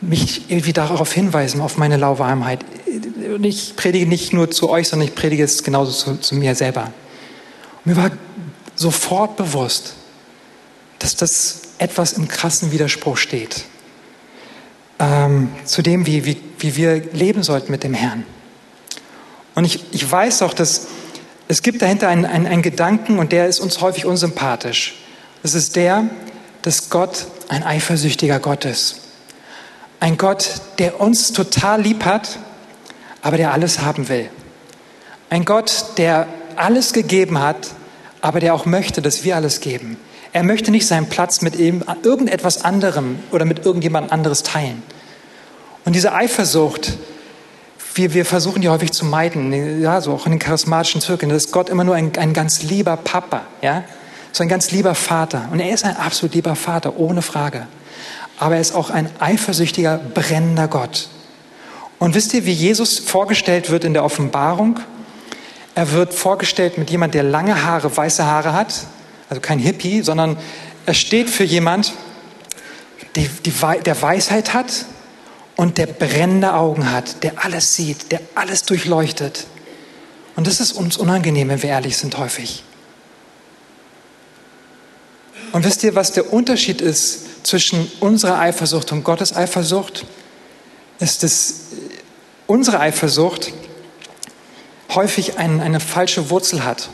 mich 0.00 0.50
irgendwie 0.50 0.72
darauf 0.72 1.12
hinweisen, 1.12 1.60
auf 1.60 1.78
meine 1.78 1.96
Lauwarmheit. 1.96 2.60
Und 3.34 3.44
ich 3.44 3.76
predige 3.76 4.06
nicht 4.06 4.32
nur 4.32 4.50
zu 4.50 4.68
euch, 4.68 4.88
sondern 4.88 5.08
ich 5.08 5.14
predige 5.14 5.44
es 5.44 5.62
genauso 5.62 5.92
zu, 5.92 6.20
zu 6.20 6.34
mir 6.34 6.54
selber. 6.54 6.92
Und 7.84 7.94
mir 7.94 7.96
war 7.96 8.10
sofort 8.74 9.36
bewusst, 9.36 9.94
dass 10.98 11.16
das 11.16 11.62
etwas 11.78 12.14
im 12.14 12.28
krassen 12.28 12.72
Widerspruch 12.72 13.16
steht 13.16 13.64
ähm, 14.98 15.50
zu 15.64 15.82
dem, 15.82 16.06
wie, 16.06 16.24
wie, 16.24 16.40
wie 16.58 16.76
wir 16.76 16.96
leben 17.12 17.42
sollten 17.42 17.70
mit 17.70 17.84
dem 17.84 17.94
Herrn. 17.94 18.24
Und 19.54 19.64
ich, 19.64 19.80
ich 19.92 20.10
weiß 20.10 20.42
auch, 20.42 20.54
dass 20.54 20.86
es 21.46 21.62
gibt 21.62 21.82
dahinter 21.82 22.08
einen, 22.08 22.24
einen, 22.24 22.46
einen 22.46 22.62
Gedanken 22.62 23.18
und 23.18 23.32
der 23.32 23.46
ist 23.46 23.60
uns 23.60 23.80
häufig 23.80 24.06
unsympathisch. 24.06 24.94
Es 25.42 25.54
ist 25.54 25.76
der, 25.76 26.04
dass 26.62 26.88
Gott 26.88 27.26
ein 27.48 27.62
eifersüchtiger 27.62 28.40
Gott 28.40 28.64
ist. 28.64 29.00
Ein 30.00 30.16
Gott, 30.16 30.60
der 30.78 31.00
uns 31.00 31.32
total 31.32 31.82
lieb 31.82 32.04
hat, 32.04 32.38
aber 33.22 33.36
der 33.36 33.52
alles 33.52 33.80
haben 33.80 34.08
will. 34.08 34.30
Ein 35.30 35.44
Gott, 35.44 35.84
der 35.98 36.26
alles 36.56 36.92
gegeben 36.92 37.38
hat, 37.38 37.70
aber 38.24 38.40
der 38.40 38.54
auch 38.54 38.64
möchte, 38.64 39.02
dass 39.02 39.22
wir 39.22 39.36
alles 39.36 39.60
geben. 39.60 39.98
Er 40.32 40.44
möchte 40.44 40.70
nicht 40.70 40.86
seinen 40.86 41.10
Platz 41.10 41.42
mit 41.42 41.56
irgendetwas 41.56 42.64
anderem 42.64 43.18
oder 43.32 43.44
mit 43.44 43.66
irgendjemand 43.66 44.12
anderes 44.12 44.42
teilen. 44.42 44.82
Und 45.84 45.94
diese 45.94 46.14
Eifersucht, 46.14 46.94
wir, 47.94 48.14
wir 48.14 48.24
versuchen 48.24 48.62
die 48.62 48.70
häufig 48.70 48.92
zu 48.92 49.04
meiden, 49.04 49.82
ja, 49.82 50.00
so 50.00 50.14
auch 50.14 50.24
in 50.24 50.32
den 50.32 50.38
charismatischen 50.38 51.02
Zirkeln, 51.02 51.30
dass 51.30 51.52
Gott 51.52 51.68
immer 51.68 51.84
nur 51.84 51.96
ein, 51.96 52.16
ein 52.16 52.32
ganz 52.32 52.62
lieber 52.62 52.96
Papa, 52.96 53.42
ja, 53.60 53.84
so 54.32 54.42
ein 54.42 54.48
ganz 54.48 54.70
lieber 54.70 54.94
Vater. 54.94 55.50
Und 55.52 55.60
er 55.60 55.74
ist 55.74 55.84
ein 55.84 55.98
absolut 55.98 56.34
lieber 56.34 56.56
Vater, 56.56 56.96
ohne 56.96 57.20
Frage. 57.20 57.66
Aber 58.38 58.54
er 58.54 58.62
ist 58.62 58.74
auch 58.74 58.88
ein 58.88 59.10
eifersüchtiger, 59.20 59.98
brennender 59.98 60.66
Gott. 60.66 61.08
Und 61.98 62.14
wisst 62.14 62.32
ihr, 62.32 62.46
wie 62.46 62.52
Jesus 62.52 62.98
vorgestellt 63.00 63.68
wird 63.68 63.84
in 63.84 63.92
der 63.92 64.02
Offenbarung? 64.02 64.80
Er 65.74 65.90
wird 65.92 66.14
vorgestellt 66.14 66.78
mit 66.78 66.90
jemand, 66.90 67.14
der 67.14 67.24
lange 67.24 67.64
Haare, 67.64 67.94
weiße 67.94 68.24
Haare 68.24 68.52
hat, 68.52 68.86
also 69.28 69.40
kein 69.40 69.58
Hippie, 69.58 70.02
sondern 70.02 70.36
er 70.86 70.94
steht 70.94 71.28
für 71.28 71.44
jemand, 71.44 71.92
die, 73.16 73.28
die, 73.28 73.52
der 73.84 74.00
Weisheit 74.00 74.54
hat 74.54 74.86
und 75.56 75.78
der 75.78 75.86
brennende 75.86 76.54
Augen 76.54 76.90
hat, 76.90 77.22
der 77.22 77.44
alles 77.44 77.74
sieht, 77.74 78.12
der 78.12 78.20
alles 78.34 78.62
durchleuchtet. 78.62 79.46
Und 80.36 80.46
das 80.46 80.60
ist 80.60 80.72
uns 80.72 80.96
unangenehm, 80.96 81.48
wenn 81.48 81.62
wir 81.62 81.70
ehrlich 81.70 81.96
sind, 81.96 82.18
häufig. 82.18 82.64
Und 85.52 85.64
wisst 85.64 85.84
ihr, 85.84 85.94
was 85.94 86.12
der 86.12 86.32
Unterschied 86.32 86.80
ist 86.80 87.46
zwischen 87.46 87.90
unserer 88.00 88.40
Eifersucht 88.40 88.90
und 88.90 89.04
Gottes 89.04 89.34
Eifersucht? 89.36 90.04
Ist, 90.98 91.22
dass 91.22 91.54
unsere 92.46 92.80
Eifersucht 92.80 93.52
häufig 94.94 95.38
ein, 95.38 95.60
eine 95.60 95.80
falsche 95.80 96.30
Wurzel 96.30 96.64
hat. 96.64 96.90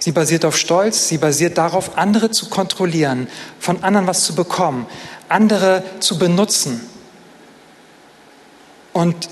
Sie 0.00 0.12
basiert 0.12 0.44
auf 0.44 0.56
Stolz, 0.56 1.08
sie 1.08 1.18
basiert 1.18 1.58
darauf, 1.58 1.98
andere 1.98 2.30
zu 2.30 2.48
kontrollieren, 2.48 3.28
von 3.58 3.82
anderen 3.82 4.06
was 4.06 4.24
zu 4.24 4.34
bekommen, 4.34 4.86
andere 5.28 5.82
zu 6.00 6.18
benutzen 6.18 6.80
und 8.92 9.28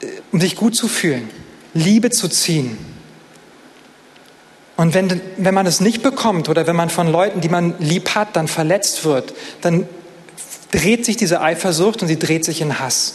äh, 0.00 0.06
um 0.32 0.40
sich 0.40 0.56
gut 0.56 0.76
zu 0.76 0.88
fühlen, 0.88 1.28
Liebe 1.72 2.10
zu 2.10 2.28
ziehen. 2.28 2.78
Und 4.76 4.94
wenn, 4.94 5.20
wenn 5.36 5.54
man 5.54 5.66
es 5.66 5.80
nicht 5.80 6.02
bekommt 6.02 6.48
oder 6.48 6.66
wenn 6.66 6.76
man 6.76 6.90
von 6.90 7.10
Leuten, 7.10 7.40
die 7.40 7.48
man 7.48 7.74
lieb 7.78 8.14
hat, 8.14 8.34
dann 8.34 8.48
verletzt 8.48 9.04
wird, 9.04 9.34
dann 9.60 9.86
dreht 10.72 11.04
sich 11.04 11.16
diese 11.16 11.40
Eifersucht 11.40 12.02
und 12.02 12.08
sie 12.08 12.18
dreht 12.18 12.44
sich 12.44 12.60
in 12.60 12.80
Hass. 12.80 13.14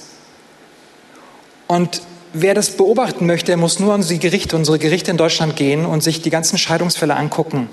Und 1.67 2.01
wer 2.33 2.53
das 2.53 2.71
beobachten 2.71 3.25
möchte, 3.25 3.47
der 3.47 3.57
muss 3.57 3.79
nur 3.79 3.93
an 3.93 4.01
die 4.01 4.19
Gerichte, 4.19 4.55
unsere 4.55 4.79
Gerichte 4.79 5.11
in 5.11 5.17
Deutschland 5.17 5.55
gehen 5.55 5.85
und 5.85 6.01
sich 6.01 6.21
die 6.21 6.29
ganzen 6.29 6.57
Scheidungsfälle 6.57 7.15
angucken. 7.15 7.69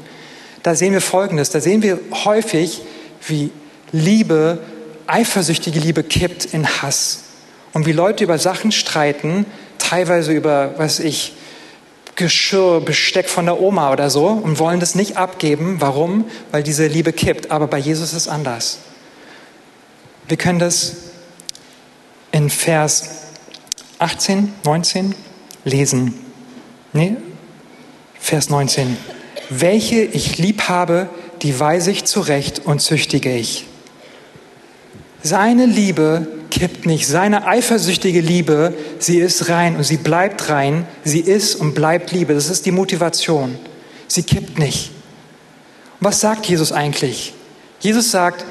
Da 0.63 0.75
sehen 0.75 0.93
wir 0.93 1.01
Folgendes. 1.01 1.51
Da 1.51 1.61
sehen 1.61 1.83
wir 1.83 1.99
häufig, 2.25 2.83
wie 3.27 3.51
Liebe, 3.93 4.59
eifersüchtige 5.07 5.79
Liebe 5.79 6.03
kippt 6.03 6.47
in 6.47 6.67
Hass 6.67 7.21
und 7.73 7.87
wie 7.87 7.93
Leute 7.93 8.25
über 8.25 8.39
Sachen 8.39 8.73
streiten, 8.73 9.47
teilweise 9.79 10.33
über, 10.33 10.75
was 10.79 10.99
ich, 10.99 11.35
Geschirr, 12.17 12.81
Besteck 12.81 13.29
von 13.29 13.45
der 13.45 13.61
Oma 13.61 13.93
oder 13.93 14.09
so 14.09 14.29
und 14.29 14.59
wollen 14.59 14.81
das 14.81 14.95
nicht 14.95 15.19
abgeben. 15.19 15.77
Warum? 15.81 16.25
Weil 16.51 16.63
diese 16.63 16.87
Liebe 16.87 17.13
kippt. 17.13 17.51
Aber 17.51 17.67
bei 17.67 17.79
Jesus 17.79 18.13
ist 18.13 18.17
es 18.23 18.29
anders. 18.29 18.79
Wir 20.27 20.39
können 20.39 20.59
das 20.59 20.97
in 22.33 22.49
Vers 22.49 23.26
18, 23.99 24.53
19 24.65 25.15
lesen. 25.65 26.15
Nee, 26.93 27.17
Vers 28.19 28.51
19. 28.51 28.97
Welche 29.51 30.03
ich 30.03 30.39
lieb 30.39 30.63
habe, 30.63 31.09
die 31.43 31.59
weise 31.59 31.91
ich 31.91 32.05
zurecht 32.05 32.63
und 32.65 32.81
züchtige 32.81 33.35
ich. 33.37 33.67
Seine 35.23 35.67
Liebe 35.67 36.27
kippt 36.51 36.87
nicht. 36.87 37.07
Seine 37.07 37.47
eifersüchtige 37.47 38.21
Liebe, 38.21 38.75
sie 38.99 39.19
ist 39.19 39.49
rein 39.49 39.77
und 39.77 39.85
sie 39.85 39.97
bleibt 39.97 40.49
rein. 40.49 40.87
Sie 41.05 41.21
ist 41.21 41.57
und 41.57 41.75
bleibt 41.75 42.13
Liebe. 42.13 42.35
Das 42.35 42.49
ist 42.49 42.67
die 42.67 42.73
Motivation. 42.73 43.59
Sie 44.09 44.23
kippt 44.23 44.59
nicht. 44.59 44.91
Und 46.01 46.07
was 46.07 46.21
sagt 46.21 46.47
Jesus 46.47 46.73
eigentlich? 46.73 47.35
Jesus 47.81 48.11
sagt, 48.11 48.45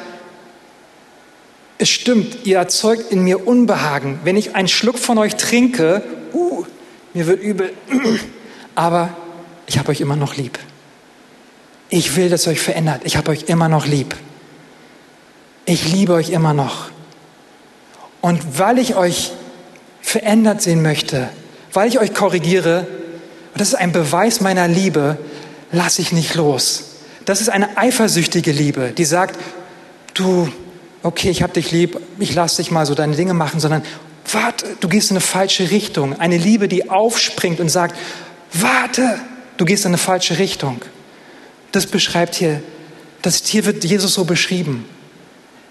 es 1.78 1.90
stimmt, 1.90 2.46
ihr 2.46 2.58
erzeugt 2.58 3.12
in 3.12 3.24
mir 3.24 3.48
Unbehagen. 3.48 4.20
Wenn 4.24 4.38
ich 4.38 4.56
einen 4.56 4.68
Schluck 4.68 4.98
von 4.98 5.18
euch 5.18 5.36
trinke, 5.36 6.04
uh, 6.34 6.66
mir 7.14 7.28
wird 7.28 7.42
übel, 7.42 7.74
aber 8.76 9.16
ich 9.68 9.78
habe 9.78 9.90
euch 9.90 10.02
immer 10.02 10.16
noch 10.16 10.38
lieb. 10.38 10.58
Ich 11.90 12.16
will, 12.16 12.30
dass 12.30 12.48
ihr 12.48 12.52
euch 12.52 12.62
verändert. 12.62 13.02
Ich 13.04 13.18
habe 13.18 13.32
euch 13.32 13.44
immer 13.48 13.70
noch 13.70 13.86
lieb. 13.86 14.16
Ich 15.66 15.92
liebe 15.92 16.14
euch 16.14 16.30
immer 16.30 16.54
noch. 16.54 16.90
Und 18.22 18.58
weil 18.58 18.80
ich 18.80 18.96
euch 18.96 19.34
verändert 20.02 20.62
sehen 20.62 20.82
möchte, 20.82 21.30
weil 21.74 21.88
ich 21.88 22.00
euch 22.00 22.14
korrigiere, 22.14 22.88
und 23.54 23.62
das 23.62 23.70
ist 23.70 23.76
ein 23.76 23.92
Beweis 23.92 24.42
meiner 24.42 24.68
Liebe, 24.68 25.18
lasse 25.72 26.02
ich 26.02 26.12
nicht 26.12 26.36
los. 26.36 26.84
Das 27.26 27.42
ist 27.42 27.50
eine 27.50 27.78
eifersüchtige 27.78 28.52
Liebe, 28.52 28.94
die 28.96 29.06
sagt, 29.06 29.40
du, 30.14 30.50
okay, 31.06 31.30
ich 31.30 31.42
habe 31.42 31.54
dich 31.54 31.72
lieb, 31.72 32.00
ich 32.20 32.34
lasse 32.36 32.58
dich 32.58 32.72
mal 32.72 32.86
so 32.86 32.96
deine 32.96 33.16
Dinge 33.16 33.34
machen, 33.34 33.60
sondern 33.60 33.84
warte, 34.32 34.66
du 34.80 34.90
gehst 34.90 35.12
in 35.12 35.18
eine 35.18 35.22
falsche 35.22 35.72
Richtung. 35.72 36.20
Eine 36.20 36.38
Liebe, 36.38 36.68
die 36.68 36.90
aufspringt 36.90 37.60
und 37.60 37.70
sagt, 37.70 37.96
warte, 38.52 39.20
du 39.58 39.66
gehst 39.66 39.86
in 39.86 39.90
eine 39.90 39.98
falsche 39.98 40.40
Richtung. 40.40 40.82
Das 41.72 41.86
beschreibt 41.86 42.36
hier, 42.36 42.62
das 43.22 43.46
hier 43.46 43.66
wird 43.66 43.84
Jesus 43.84 44.14
so 44.14 44.26
beschrieben. 44.26 44.86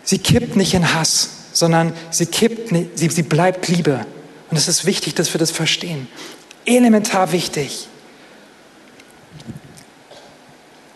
Sie 0.03 0.19
kippt 0.19 0.57
nicht 0.57 0.75
in 0.75 0.95
Hass 0.95 1.31
sondern 1.55 1.95
sie 2.11 2.27
kippt, 2.27 2.69
sie, 2.95 3.09
sie 3.09 3.23
bleibt 3.23 3.69
Liebe. 3.69 4.05
Und 4.51 4.57
es 4.57 4.69
ist 4.69 4.85
wichtig, 4.85 5.15
dass 5.15 5.33
wir 5.33 5.39
das 5.39 5.51
verstehen. 5.51 6.09
Elementar 6.67 7.33
wichtig. 7.33 7.89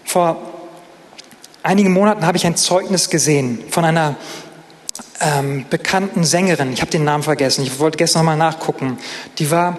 Vor 0.04 0.47
einigen 1.68 1.92
Monaten 1.92 2.24
habe 2.24 2.38
ich 2.38 2.46
ein 2.46 2.56
Zeugnis 2.56 3.10
gesehen 3.10 3.62
von 3.68 3.84
einer 3.84 4.16
ähm, 5.20 5.66
bekannten 5.68 6.24
Sängerin. 6.24 6.72
Ich 6.72 6.80
habe 6.80 6.90
den 6.90 7.04
Namen 7.04 7.22
vergessen. 7.22 7.62
Ich 7.62 7.78
wollte 7.78 7.98
gestern 7.98 8.20
noch 8.20 8.32
mal 8.32 8.36
nachgucken. 8.36 8.96
Die 9.38 9.50
war, 9.50 9.76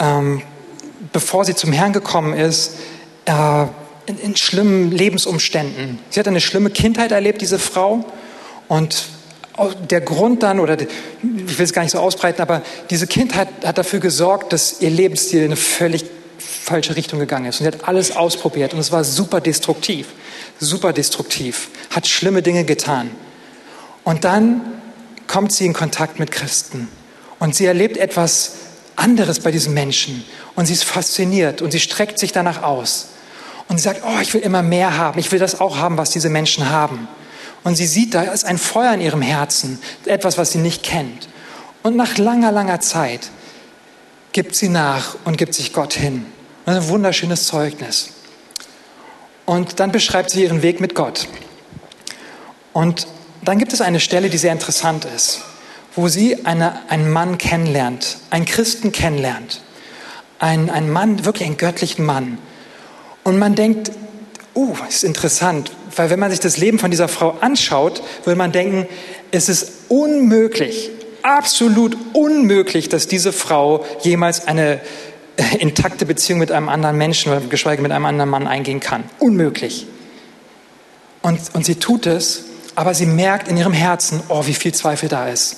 ähm, 0.00 0.42
bevor 1.12 1.44
sie 1.44 1.54
zum 1.54 1.72
Herrn 1.72 1.92
gekommen 1.92 2.34
ist, 2.34 2.72
äh, 3.26 3.62
in, 4.06 4.18
in 4.18 4.36
schlimmen 4.36 4.90
Lebensumständen. 4.90 6.00
Sie 6.10 6.18
hat 6.18 6.26
eine 6.26 6.40
schlimme 6.40 6.70
Kindheit 6.70 7.12
erlebt, 7.12 7.42
diese 7.42 7.60
Frau. 7.60 8.04
Und 8.66 9.06
der 9.88 10.00
Grund 10.00 10.42
dann, 10.42 10.58
oder 10.58 10.80
ich 10.80 10.88
will 11.22 11.64
es 11.64 11.72
gar 11.72 11.82
nicht 11.82 11.92
so 11.92 12.00
ausbreiten, 12.00 12.42
aber 12.42 12.62
diese 12.90 13.06
Kindheit 13.06 13.48
hat 13.64 13.78
dafür 13.78 14.00
gesorgt, 14.00 14.52
dass 14.52 14.80
ihr 14.80 14.90
Lebensstil 14.90 15.40
in 15.40 15.46
eine 15.46 15.56
völlig 15.56 16.04
falsche 16.38 16.96
Richtung 16.96 17.20
gegangen 17.20 17.46
ist. 17.46 17.60
Und 17.60 17.66
sie 17.66 17.72
hat 17.72 17.88
alles 17.88 18.16
ausprobiert 18.16 18.74
und 18.74 18.80
es 18.80 18.90
war 18.90 19.04
super 19.04 19.40
destruktiv, 19.40 20.08
super 20.58 20.92
destruktiv, 20.92 21.68
hat 21.90 22.06
schlimme 22.06 22.42
Dinge 22.42 22.64
getan. 22.64 23.10
Und 24.04 24.24
dann 24.24 24.60
kommt 25.26 25.52
sie 25.52 25.66
in 25.66 25.72
Kontakt 25.72 26.18
mit 26.18 26.30
Christen 26.30 26.88
und 27.38 27.54
sie 27.54 27.66
erlebt 27.66 27.96
etwas 27.96 28.52
anderes 28.94 29.40
bei 29.40 29.50
diesen 29.50 29.74
Menschen 29.74 30.24
und 30.54 30.66
sie 30.66 30.72
ist 30.72 30.84
fasziniert 30.84 31.62
und 31.62 31.70
sie 31.70 31.80
streckt 31.80 32.18
sich 32.18 32.32
danach 32.32 32.62
aus. 32.62 33.08
Und 33.68 33.78
sie 33.78 33.84
sagt, 33.84 34.02
oh, 34.04 34.20
ich 34.20 34.32
will 34.32 34.42
immer 34.42 34.62
mehr 34.62 34.96
haben, 34.96 35.18
ich 35.18 35.32
will 35.32 35.40
das 35.40 35.60
auch 35.60 35.78
haben, 35.78 35.98
was 35.98 36.10
diese 36.10 36.28
Menschen 36.28 36.70
haben. 36.70 37.08
Und 37.64 37.74
sie 37.74 37.86
sieht, 37.86 38.14
da 38.14 38.22
ist 38.22 38.44
ein 38.44 38.58
Feuer 38.58 38.94
in 38.94 39.00
ihrem 39.00 39.22
Herzen, 39.22 39.80
etwas, 40.04 40.38
was 40.38 40.52
sie 40.52 40.58
nicht 40.58 40.84
kennt. 40.84 41.28
Und 41.82 41.96
nach 41.96 42.16
langer, 42.16 42.52
langer 42.52 42.80
Zeit 42.80 43.28
gibt 44.32 44.54
sie 44.54 44.68
nach 44.68 45.16
und 45.24 45.36
gibt 45.36 45.54
sich 45.54 45.72
Gott 45.72 45.94
hin. 45.94 46.26
ein 46.64 46.88
wunderschönes 46.88 47.46
Zeugnis. 47.46 48.10
Und 49.46 49.80
dann 49.80 49.92
beschreibt 49.92 50.30
sie 50.30 50.42
ihren 50.42 50.62
Weg 50.62 50.80
mit 50.80 50.94
Gott. 50.94 51.28
Und 52.72 53.06
dann 53.42 53.58
gibt 53.58 53.72
es 53.72 53.80
eine 53.80 54.00
Stelle, 54.00 54.28
die 54.28 54.38
sehr 54.38 54.52
interessant 54.52 55.06
ist, 55.06 55.42
wo 55.94 56.08
sie 56.08 56.44
eine, 56.44 56.90
einen 56.90 57.10
Mann 57.10 57.38
kennenlernt, 57.38 58.18
einen 58.30 58.44
Christen 58.44 58.92
kennenlernt. 58.92 59.62
Ein, 60.38 60.68
ein 60.68 60.90
Mann, 60.90 61.24
wirklich 61.24 61.46
einen 61.46 61.56
göttlichen 61.56 62.04
Mann. 62.04 62.38
Und 63.22 63.38
man 63.38 63.54
denkt, 63.54 63.92
uh, 64.54 64.74
ist 64.88 65.04
interessant, 65.04 65.70
weil 65.94 66.10
wenn 66.10 66.18
man 66.18 66.30
sich 66.30 66.40
das 66.40 66.58
Leben 66.58 66.78
von 66.78 66.90
dieser 66.90 67.08
Frau 67.08 67.36
anschaut, 67.40 68.02
würde 68.24 68.36
man 68.36 68.52
denken, 68.52 68.86
es 69.30 69.48
ist 69.48 69.72
unmöglich, 69.88 70.90
absolut 71.22 71.96
unmöglich, 72.12 72.88
dass 72.88 73.08
diese 73.08 73.32
Frau 73.32 73.84
jemals 74.02 74.46
eine 74.46 74.80
intakte 75.58 76.06
Beziehung 76.06 76.38
mit 76.38 76.50
einem 76.50 76.68
anderen 76.68 76.96
Menschen 76.96 77.48
geschweige 77.50 77.82
mit 77.82 77.92
einem 77.92 78.06
anderen 78.06 78.30
Mann 78.30 78.46
eingehen 78.46 78.80
kann. 78.80 79.04
Unmöglich. 79.18 79.86
Und, 81.22 81.40
und 81.54 81.64
sie 81.64 81.76
tut 81.76 82.06
es, 82.06 82.44
aber 82.74 82.94
sie 82.94 83.06
merkt 83.06 83.48
in 83.48 83.56
ihrem 83.56 83.72
Herzen, 83.72 84.22
oh, 84.28 84.46
wie 84.46 84.54
viel 84.54 84.72
Zweifel 84.72 85.08
da 85.08 85.28
ist. 85.28 85.56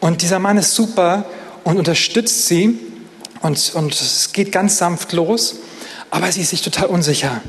Und 0.00 0.22
dieser 0.22 0.38
Mann 0.38 0.58
ist 0.58 0.74
super 0.74 1.24
und 1.64 1.78
unterstützt 1.78 2.46
sie 2.46 2.78
und, 3.40 3.72
und 3.74 3.92
es 3.94 4.32
geht 4.32 4.52
ganz 4.52 4.78
sanft 4.78 5.12
los, 5.12 5.56
aber 6.10 6.30
sie 6.30 6.42
ist 6.42 6.50
sich 6.50 6.62
total 6.62 6.86
unsicher. 6.86 7.40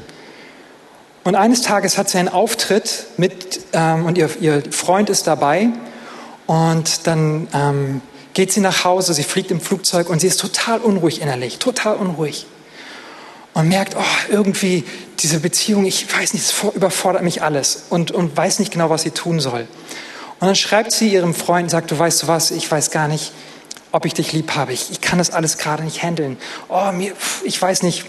Und 1.23 1.35
eines 1.35 1.61
Tages 1.61 1.97
hat 1.97 2.09
sie 2.09 2.17
einen 2.17 2.29
Auftritt 2.29 3.05
mit, 3.17 3.61
ähm, 3.73 4.05
und 4.05 4.17
ihr, 4.17 4.29
ihr 4.41 4.63
Freund 4.71 5.09
ist 5.09 5.25
dabei 5.25 5.69
und 6.47 7.07
dann 7.07 7.47
ähm, 7.53 8.01
geht 8.33 8.51
sie 8.51 8.59
nach 8.59 8.83
Hause, 8.83 9.13
sie 9.13 9.23
fliegt 9.23 9.51
im 9.51 9.61
Flugzeug 9.61 10.09
und 10.09 10.19
sie 10.19 10.27
ist 10.27 10.39
total 10.39 10.79
unruhig 10.79 11.21
innerlich, 11.21 11.59
total 11.59 11.95
unruhig. 11.95 12.45
Und 13.53 13.67
merkt, 13.69 13.95
oh, 13.95 14.31
irgendwie 14.31 14.83
diese 15.19 15.39
Beziehung, 15.39 15.85
ich 15.85 16.11
weiß 16.11 16.33
nicht, 16.33 16.43
es 16.43 16.55
überfordert 16.73 17.21
mich 17.21 17.43
alles 17.43 17.83
und, 17.89 18.11
und 18.11 18.35
weiß 18.35 18.57
nicht 18.57 18.71
genau, 18.71 18.89
was 18.89 19.03
sie 19.03 19.11
tun 19.11 19.39
soll. 19.39 19.67
Und 20.39 20.47
dann 20.47 20.55
schreibt 20.55 20.91
sie 20.91 21.13
ihrem 21.13 21.35
Freund 21.35 21.65
und 21.65 21.69
sagt, 21.69 21.91
du 21.91 21.97
weißt 21.97 22.23
du 22.23 22.27
was, 22.27 22.49
ich 22.49 22.69
weiß 22.69 22.89
gar 22.89 23.07
nicht, 23.07 23.31
ob 23.91 24.05
ich 24.05 24.15
dich 24.15 24.33
lieb 24.33 24.55
habe. 24.55 24.73
Ich, 24.73 24.91
ich 24.91 25.01
kann 25.01 25.19
das 25.19 25.29
alles 25.29 25.59
gerade 25.59 25.83
nicht 25.83 26.01
handeln. 26.01 26.37
Oh, 26.67 26.91
mir, 26.91 27.13
ich 27.43 27.61
weiß 27.61 27.83
nicht, 27.83 28.05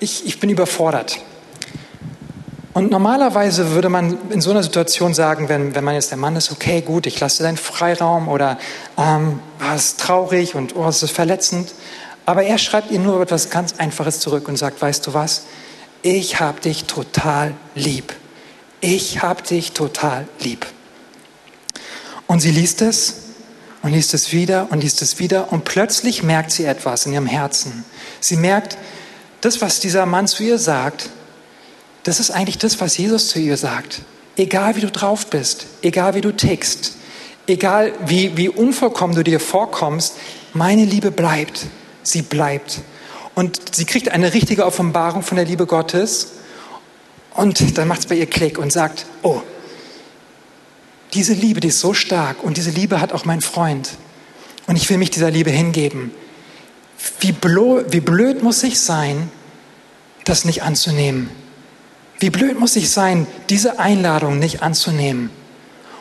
ich, 0.00 0.26
ich 0.26 0.40
bin 0.40 0.48
überfordert. 0.48 1.18
Und 2.76 2.90
normalerweise 2.90 3.70
würde 3.70 3.88
man 3.88 4.18
in 4.28 4.42
so 4.42 4.50
einer 4.50 4.62
Situation 4.62 5.14
sagen, 5.14 5.48
wenn, 5.48 5.74
wenn 5.74 5.82
man 5.82 5.94
jetzt 5.94 6.10
der 6.10 6.18
Mann 6.18 6.36
ist, 6.36 6.52
okay, 6.52 6.82
gut, 6.82 7.06
ich 7.06 7.18
lasse 7.18 7.42
deinen 7.42 7.56
Freiraum 7.56 8.28
oder 8.28 8.58
ähm, 8.98 9.40
oh, 9.66 9.74
ist 9.74 9.98
traurig 9.98 10.54
und 10.54 10.76
oh, 10.76 10.86
es 10.86 11.02
ist 11.02 11.12
verletzend. 11.12 11.72
Aber 12.26 12.42
er 12.42 12.58
schreibt 12.58 12.90
ihr 12.90 12.98
nur 12.98 13.18
etwas 13.22 13.48
ganz 13.48 13.76
Einfaches 13.78 14.20
zurück 14.20 14.46
und 14.46 14.58
sagt, 14.58 14.82
weißt 14.82 15.06
du 15.06 15.14
was, 15.14 15.44
ich 16.02 16.38
habe 16.38 16.60
dich 16.60 16.84
total 16.84 17.54
lieb. 17.74 18.12
Ich 18.82 19.22
habe 19.22 19.40
dich 19.42 19.72
total 19.72 20.28
lieb. 20.40 20.66
Und 22.26 22.40
sie 22.40 22.50
liest 22.50 22.82
es 22.82 23.22
und 23.80 23.92
liest 23.92 24.12
es 24.12 24.32
wieder 24.32 24.66
und 24.68 24.82
liest 24.82 25.00
es 25.00 25.18
wieder 25.18 25.50
und 25.50 25.64
plötzlich 25.64 26.22
merkt 26.22 26.50
sie 26.50 26.66
etwas 26.66 27.06
in 27.06 27.14
ihrem 27.14 27.24
Herzen. 27.24 27.86
Sie 28.20 28.36
merkt, 28.36 28.76
das, 29.40 29.62
was 29.62 29.80
dieser 29.80 30.04
Mann 30.04 30.26
zu 30.26 30.42
ihr 30.42 30.58
sagt, 30.58 31.08
das 32.06 32.20
ist 32.20 32.30
eigentlich 32.30 32.58
das, 32.58 32.80
was 32.80 32.96
Jesus 32.96 33.28
zu 33.30 33.40
ihr 33.40 33.56
sagt. 33.56 34.02
Egal 34.36 34.76
wie 34.76 34.80
du 34.80 34.92
drauf 34.92 35.26
bist, 35.26 35.66
egal 35.82 36.14
wie 36.14 36.20
du 36.20 36.30
tickst, 36.30 36.92
egal 37.48 37.92
wie, 38.06 38.36
wie 38.36 38.48
unvollkommen 38.48 39.16
du 39.16 39.24
dir 39.24 39.40
vorkommst, 39.40 40.14
meine 40.52 40.84
Liebe 40.84 41.10
bleibt. 41.10 41.66
Sie 42.04 42.22
bleibt. 42.22 42.78
Und 43.34 43.74
sie 43.74 43.86
kriegt 43.86 44.10
eine 44.10 44.34
richtige 44.34 44.66
Offenbarung 44.66 45.22
von 45.22 45.34
der 45.34 45.46
Liebe 45.46 45.66
Gottes. 45.66 46.34
Und 47.34 47.76
dann 47.76 47.88
macht 47.88 48.00
es 48.00 48.06
bei 48.06 48.14
ihr 48.14 48.26
Klick 48.26 48.58
und 48.58 48.72
sagt, 48.72 49.06
oh, 49.22 49.42
diese 51.12 51.32
Liebe, 51.32 51.58
die 51.58 51.68
ist 51.68 51.80
so 51.80 51.92
stark 51.92 52.44
und 52.44 52.56
diese 52.56 52.70
Liebe 52.70 53.00
hat 53.00 53.12
auch 53.12 53.24
mein 53.24 53.40
Freund. 53.40 53.90
Und 54.68 54.76
ich 54.76 54.88
will 54.90 54.98
mich 54.98 55.10
dieser 55.10 55.32
Liebe 55.32 55.50
hingeben. 55.50 56.12
Wie, 57.18 57.34
wie 57.42 58.00
blöd 58.00 58.44
muss 58.44 58.62
ich 58.62 58.78
sein, 58.78 59.28
das 60.24 60.44
nicht 60.44 60.62
anzunehmen? 60.62 61.30
Wie 62.18 62.30
blöd 62.30 62.58
muss 62.58 62.76
ich 62.76 62.90
sein, 62.90 63.26
diese 63.50 63.78
Einladung 63.78 64.38
nicht 64.38 64.62
anzunehmen? 64.62 65.30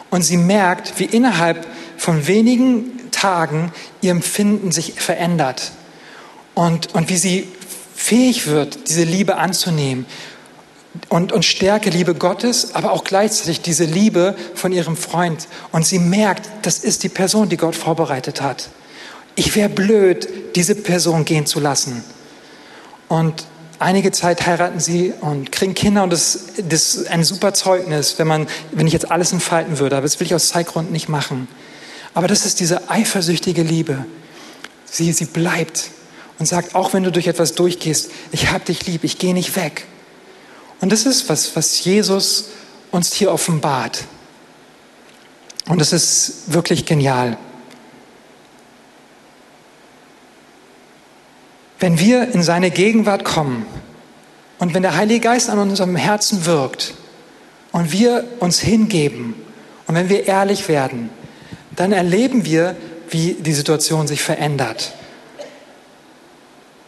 Und 0.10 0.22
sie 0.22 0.38
merkt, 0.38 1.00
wie 1.00 1.06
innerhalb 1.06 1.68
von 1.98 2.28
wenigen 2.28 3.12
Tagen 3.12 3.72
ihr 4.02 4.12
Empfinden 4.12 4.72
sich 4.72 4.94
verändert 4.94 5.72
und, 6.54 6.94
und 6.94 7.10
wie 7.10 7.18
sie 7.18 7.48
fähig 7.96 8.48
wird, 8.48 8.90
diese 8.90 9.04
Liebe 9.04 9.38
anzunehmen 9.38 10.06
und, 11.10 11.32
und 11.32 11.44
stärke 11.44 11.90
Liebe 11.90 12.16
Gottes, 12.16 12.76
aber 12.76 12.92
auch 12.92 13.04
gleichzeitig 13.04 13.62
diese 13.62 13.86
Liebe 13.86 14.36
von 14.54 14.72
ihrem 14.72 14.96
Freund. 14.96 15.48
Und 15.72 15.86
sie 15.86 16.00
merkt, 16.00 16.50
das 16.62 16.80
ist 16.80 17.04
die 17.04 17.10
Person, 17.10 17.50
die 17.50 17.58
Gott 17.58 17.76
vorbereitet 17.76 18.42
hat. 18.42 18.70
Ich 19.36 19.56
wäre 19.56 19.70
blöd, 19.70 20.28
diese 20.56 20.76
Person 20.76 21.26
gehen 21.26 21.46
zu 21.46 21.60
lassen. 21.60 22.04
Und 23.08 23.46
einige 23.80 24.12
Zeit 24.12 24.46
heiraten 24.46 24.80
sie 24.80 25.14
und 25.22 25.52
kriegen 25.52 25.74
Kinder 25.74 26.04
und 26.04 26.12
das, 26.12 26.46
das 26.58 26.96
ist 26.96 27.08
ein 27.08 27.24
super 27.24 27.54
Zeugnis, 27.54 28.18
wenn, 28.18 28.28
man, 28.28 28.48
wenn 28.72 28.88
ich 28.88 28.94
jetzt 28.94 29.12
alles 29.12 29.32
entfalten 29.34 29.80
würde. 29.80 29.98
Aber 29.98 30.04
das 30.04 30.20
will 30.20 30.28
ich 30.28 30.36
aus 30.36 30.50
Zeitgründen 30.50 30.94
nicht 30.94 31.10
machen. 31.10 31.48
Aber 32.14 32.28
das 32.28 32.46
ist 32.46 32.60
diese 32.60 32.90
eifersüchtige 32.90 33.62
Liebe. 33.62 34.06
Sie, 34.86 35.12
sie 35.12 35.26
bleibt 35.26 35.90
und 36.40 36.46
sagt, 36.46 36.76
auch 36.76 36.94
wenn 36.94 37.04
du 37.04 37.12
durch 37.12 37.28
etwas 37.28 37.54
durchgehst, 37.54 38.12
ich 38.32 38.52
habe 38.52 38.66
dich 38.66 38.86
lieb, 38.86 39.04
ich 39.04 39.18
gehe 39.18 39.34
nicht 39.34 39.56
weg. 39.56 39.86
Und 40.82 40.92
das 40.92 41.06
ist 41.06 41.30
was, 41.30 41.56
was 41.56 41.84
Jesus 41.84 42.46
uns 42.92 43.14
hier 43.14 43.32
offenbart. 43.32 44.04
Und 45.68 45.82
das 45.82 45.94
ist 45.94 46.54
wirklich 46.54 46.86
genial. 46.86 47.38
Wenn 51.86 52.00
wir 52.00 52.34
in 52.34 52.42
seine 52.42 52.72
Gegenwart 52.72 53.24
kommen 53.24 53.64
und 54.58 54.74
wenn 54.74 54.82
der 54.82 54.96
Heilige 54.96 55.20
Geist 55.20 55.52
an 55.52 55.60
unserem 55.60 55.96
Herzen 55.96 56.48
wirkt 56.48 56.96
und 57.72 57.92
wir 57.92 58.24
uns 58.40 58.60
hingeben 58.60 59.36
und 59.86 59.94
wenn 59.94 60.10
wir 60.10 60.26
ehrlich 60.26 60.68
werden, 60.68 61.12
dann 61.76 61.92
erleben 61.92 62.44
wir, 62.44 62.76
wie 63.12 63.34
die 63.40 63.54
Situation 63.54 64.08
sich 64.08 64.24
verändert. 64.24 64.94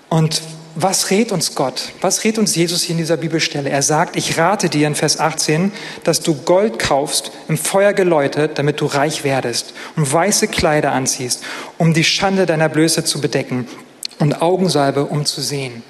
Und 0.10 0.42
was 0.74 1.12
rät 1.12 1.32
uns 1.32 1.54
Gott? 1.54 1.90
Was 2.02 2.24
rät 2.24 2.40
uns 2.40 2.56
Jesus 2.56 2.82
hier 2.82 2.94
in 2.94 2.98
dieser 2.98 3.18
Bibelstelle? 3.18 3.70
Er 3.70 3.84
sagt, 3.84 4.16
ich 4.16 4.40
rate 4.40 4.68
dir 4.68 4.88
in 4.88 4.96
Vers 4.96 5.20
18, 5.20 5.72
dass 6.06 6.22
du 6.22 6.34
Gold 6.34 6.80
kaufst, 6.80 7.30
im 7.48 7.60
Feuer 7.60 7.94
geläutet, 7.94 8.58
damit 8.58 8.82
du 8.82 8.88
reich 8.88 9.24
werdest 9.24 9.76
und 9.96 10.12
weiße 10.12 10.48
Kleider 10.48 10.92
anziehst, 10.92 11.44
um 11.78 11.94
die 11.94 12.04
Schande 12.04 12.48
deiner 12.48 12.68
Blöße 12.68 13.04
zu 13.04 13.22
bedecken 13.22 13.68
und 14.20 14.42
Augensalbe, 14.42 15.06
um 15.06 15.26
zu 15.26 15.42
sehen. 15.42 15.84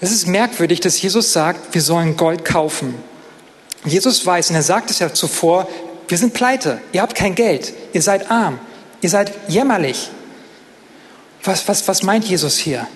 Es 0.00 0.10
ist 0.10 0.26
merkwürdig, 0.26 0.80
dass 0.80 1.00
Jesus 1.00 1.32
sagt, 1.32 1.74
wir 1.74 1.82
sollen 1.82 2.16
Gold 2.16 2.44
kaufen. 2.44 2.94
Jesus 3.84 4.24
weiß, 4.26 4.50
und 4.50 4.56
er 4.56 4.62
sagt 4.62 4.90
es 4.90 4.98
ja 4.98 5.12
zuvor, 5.12 5.68
wir 6.08 6.18
sind 6.18 6.34
pleite, 6.34 6.80
ihr 6.92 7.02
habt 7.02 7.14
kein 7.14 7.34
Geld, 7.34 7.72
ihr 7.92 8.02
seid 8.02 8.30
arm, 8.30 8.58
ihr 9.00 9.10
seid 9.10 9.32
jämmerlich. 9.48 10.10
Was, 11.42 11.66
was, 11.68 11.86
was 11.88 12.02
meint 12.02 12.24
Jesus 12.24 12.58
hier? 12.58 12.86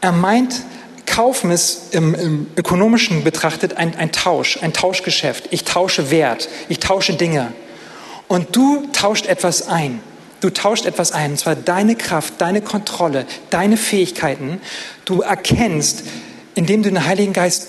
Er 0.00 0.12
meint, 0.12 0.62
Kaufen 1.06 1.50
ist 1.50 1.94
im, 1.94 2.14
im 2.14 2.46
ökonomischen 2.56 3.24
betrachtet 3.24 3.76
ein, 3.76 3.94
ein 3.96 4.10
Tausch, 4.10 4.58
ein 4.62 4.72
Tauschgeschäft. 4.72 5.48
Ich 5.50 5.64
tausche 5.64 6.10
Wert, 6.10 6.48
ich 6.68 6.80
tausche 6.80 7.14
Dinge. 7.14 7.52
Und 8.26 8.56
du 8.56 8.88
tauscht 8.92 9.26
etwas 9.26 9.68
ein. 9.68 10.00
Du 10.44 10.50
tauscht 10.50 10.84
etwas 10.84 11.10
ein, 11.12 11.30
und 11.30 11.38
zwar 11.38 11.56
deine 11.56 11.96
Kraft, 11.96 12.34
deine 12.36 12.60
Kontrolle, 12.60 13.24
deine 13.48 13.78
Fähigkeiten. 13.78 14.60
Du 15.06 15.22
erkennst, 15.22 16.02
indem 16.54 16.82
du 16.82 16.90
den 16.90 17.06
Heiligen 17.06 17.32
Geist 17.32 17.66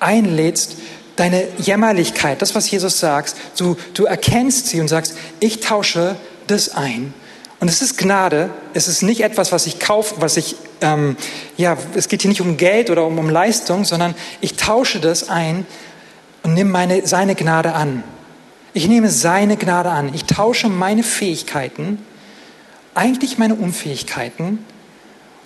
einlädst, 0.00 0.74
deine 1.14 1.46
Jämmerlichkeit, 1.58 2.42
das, 2.42 2.56
was 2.56 2.68
Jesus 2.68 2.98
sagt. 2.98 3.36
Du, 3.56 3.76
du 3.94 4.06
erkennst 4.06 4.66
sie 4.66 4.80
und 4.80 4.88
sagst, 4.88 5.16
ich 5.38 5.60
tausche 5.60 6.16
das 6.48 6.70
ein. 6.70 7.14
Und 7.60 7.68
es 7.68 7.80
ist 7.80 7.96
Gnade, 7.96 8.50
es 8.74 8.88
ist 8.88 9.02
nicht 9.02 9.20
etwas, 9.20 9.52
was 9.52 9.68
ich 9.68 9.78
kaufe, 9.78 10.16
was 10.18 10.36
ich, 10.36 10.56
ähm, 10.80 11.16
ja, 11.56 11.76
es 11.94 12.08
geht 12.08 12.22
hier 12.22 12.28
nicht 12.28 12.40
um 12.40 12.56
Geld 12.56 12.90
oder 12.90 13.06
um, 13.06 13.20
um 13.20 13.30
Leistung, 13.30 13.84
sondern 13.84 14.16
ich 14.40 14.56
tausche 14.56 14.98
das 14.98 15.28
ein 15.28 15.64
und 16.42 16.54
nehme 16.54 16.70
meine, 16.70 17.06
seine 17.06 17.36
Gnade 17.36 17.72
an. 17.72 18.02
Ich 18.72 18.88
nehme 18.88 19.10
seine 19.10 19.56
Gnade 19.56 19.90
an. 19.90 20.12
Ich 20.12 20.24
tausche 20.24 20.68
meine 20.68 21.04
Fähigkeiten 21.04 22.00
eigentlich 22.96 23.38
meine 23.38 23.54
Unfähigkeiten 23.54 24.64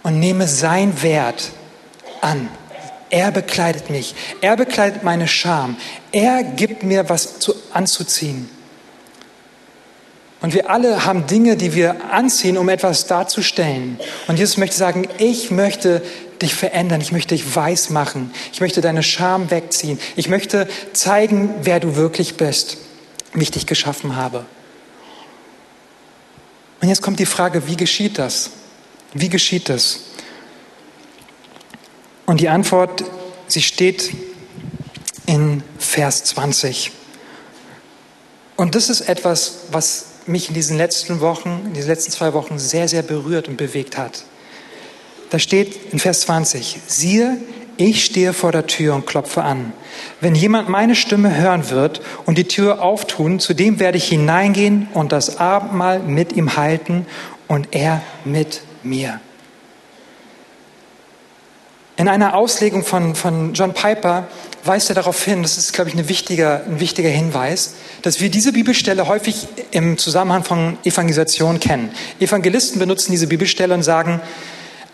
und 0.03 0.19
nehme 0.19 0.47
sein 0.49 1.03
Wert 1.03 1.51
an. 2.21 2.49
Er 3.11 3.33
bekleidet 3.33 3.91
mich. 3.91 4.15
Er 4.41 4.57
bekleidet 4.57 5.03
meine 5.03 5.27
Scham. 5.27 5.77
Er 6.13 6.45
gibt 6.45 6.85
mir 6.85 7.09
was 7.09 7.41
zu, 7.41 7.55
anzuziehen. 7.73 8.49
Und 10.41 10.55
wir 10.55 10.71
alle 10.71 11.05
haben 11.05 11.27
Dinge, 11.27 11.57
die 11.57 11.75
wir 11.75 12.13
anziehen, 12.13 12.57
um 12.57 12.69
etwas 12.69 13.07
darzustellen. 13.07 13.99
Und 14.27 14.39
Jesus 14.39 14.57
möchte 14.57 14.77
sagen, 14.77 15.07
ich 15.19 15.51
möchte 15.51 16.03
dich 16.41 16.55
verändern. 16.55 17.01
Ich 17.01 17.13
möchte 17.13 17.35
dich 17.35 17.55
weiß 17.55 17.91
machen. 17.91 18.33
Ich 18.53 18.61
möchte 18.61 18.81
deine 18.81 19.03
Scham 19.03 19.51
wegziehen. 19.51 19.99
Ich 20.17 20.29
möchte 20.29 20.69
zeigen, 20.93 21.55
wer 21.63 21.81
du 21.81 21.97
wirklich 21.97 22.37
bist, 22.37 22.79
wie 23.35 23.43
ich 23.43 23.51
dich 23.51 23.67
geschaffen 23.67 24.17
habe. 24.17 24.47
Und 26.81 26.88
jetzt 26.88 27.03
kommt 27.03 27.19
die 27.19 27.27
Frage, 27.27 27.66
wie 27.66 27.77
geschieht 27.77 28.19
das? 28.19 28.51
Wie 29.12 29.29
geschieht 29.29 29.69
das? 29.69 30.01
Und 32.27 32.40
die 32.40 32.49
Antwort, 32.49 33.05
sie 33.49 33.61
steht 33.61 34.12
in 35.27 35.62
Vers 35.79 36.25
20. 36.25 36.93
Und 38.57 38.75
das 38.75 38.88
ist 38.88 39.03
etwas, 39.03 39.61
was 39.73 40.07
mich 40.27 40.49
in 40.49 40.55
diesen 40.55 40.77
letzten 40.77 41.21
Wochen, 41.21 41.62
in 41.66 41.75
diesen 41.75 41.88
letzten 41.88 42.12
zwei 42.12 42.33
Wochen 42.35 42.59
sehr, 42.59 42.88
sehr 42.88 43.03
berührt 43.03 43.49
und 43.49 43.57
bewegt 43.57 43.97
hat. 43.97 44.25
Da 45.31 45.38
steht 45.38 45.93
in 45.93 45.99
Vers 45.99 46.23
20, 46.23 46.79
siehe, 46.87 47.38
ich 47.88 48.05
stehe 48.05 48.33
vor 48.33 48.53
der 48.53 48.66
Tür 48.66 48.95
und 48.95 49.07
klopfe 49.07 49.43
an. 49.43 49.73
Wenn 50.21 50.35
jemand 50.35 50.69
meine 50.69 50.95
Stimme 50.95 51.37
hören 51.37 51.71
wird 51.71 52.01
und 52.27 52.38
die 52.38 52.49
Tür 52.49 52.83
auftun, 52.83 53.40
zu 53.40 53.55
dem 53.55 53.81
werde 53.81 53.99
ich 53.99 54.09
hineingehen 54.09 54.88
und 54.95 55.12
das 55.12 55.38
Abendmahl 55.38 56.01
mit 56.01 56.33
ihm 56.35 56.57
halten 56.57 57.07
und 57.49 57.69
er 57.73 58.03
mit 58.25 58.62
mir. 58.83 59.21
In 61.97 62.09
einer 62.09 62.35
Auslegung 62.35 62.83
von, 62.83 63.14
von 63.14 63.53
John 63.53 63.75
Piper 63.75 64.27
weist 64.64 64.88
er 64.88 64.95
darauf 64.95 65.23
hin, 65.23 65.43
das 65.43 65.59
ist, 65.59 65.73
glaube 65.73 65.90
ich, 65.90 65.97
ein 65.97 66.09
wichtiger, 66.09 66.62
ein 66.66 66.81
wichtiger 66.81 67.11
Hinweis, 67.11 67.75
dass 68.03 68.21
wir 68.21 68.31
diese 68.31 68.53
Bibelstelle 68.53 69.07
häufig 69.07 69.49
im 69.71 69.99
Zusammenhang 69.99 70.45
von 70.45 70.79
Evangelisation 70.85 71.61
kennen. 71.61 71.90
Evangelisten 72.19 72.79
benutzen 72.79 73.12
diese 73.12 73.27
Bibelstelle 73.27 73.75
und 73.75 73.83
sagen, 73.83 74.21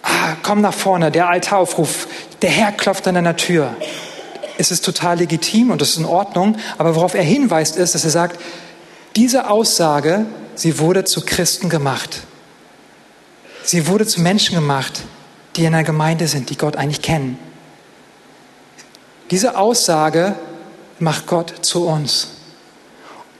ah, 0.02 0.36
komm 0.42 0.60
nach 0.60 0.74
vorne, 0.74 1.10
der 1.10 1.28
Altaraufruf, 1.28 2.08
der 2.42 2.50
Herr 2.50 2.72
klopft 2.72 3.06
an 3.08 3.14
deiner 3.14 3.36
Tür. 3.36 3.74
Es 4.58 4.70
ist 4.70 4.84
total 4.84 5.18
legitim 5.18 5.70
und 5.70 5.80
das 5.80 5.90
ist 5.90 5.98
in 5.98 6.04
Ordnung, 6.04 6.56
aber 6.78 6.94
worauf 6.94 7.14
er 7.14 7.22
hinweist 7.22 7.76
ist, 7.76 7.94
dass 7.94 8.04
er 8.04 8.10
sagt, 8.10 8.40
diese 9.16 9.50
Aussage, 9.50 10.26
sie 10.54 10.78
wurde 10.78 11.04
zu 11.04 11.22
Christen 11.24 11.68
gemacht. 11.68 12.22
Sie 13.64 13.86
wurde 13.86 14.06
zu 14.06 14.20
Menschen 14.20 14.54
gemacht, 14.54 15.02
die 15.56 15.62
in 15.62 15.74
einer 15.74 15.84
Gemeinde 15.84 16.28
sind, 16.28 16.50
die 16.50 16.56
Gott 16.56 16.76
eigentlich 16.76 17.02
kennen. 17.02 17.38
Diese 19.30 19.56
Aussage 19.56 20.36
macht 20.98 21.26
Gott 21.26 21.52
zu 21.62 21.86
uns. 21.86 22.28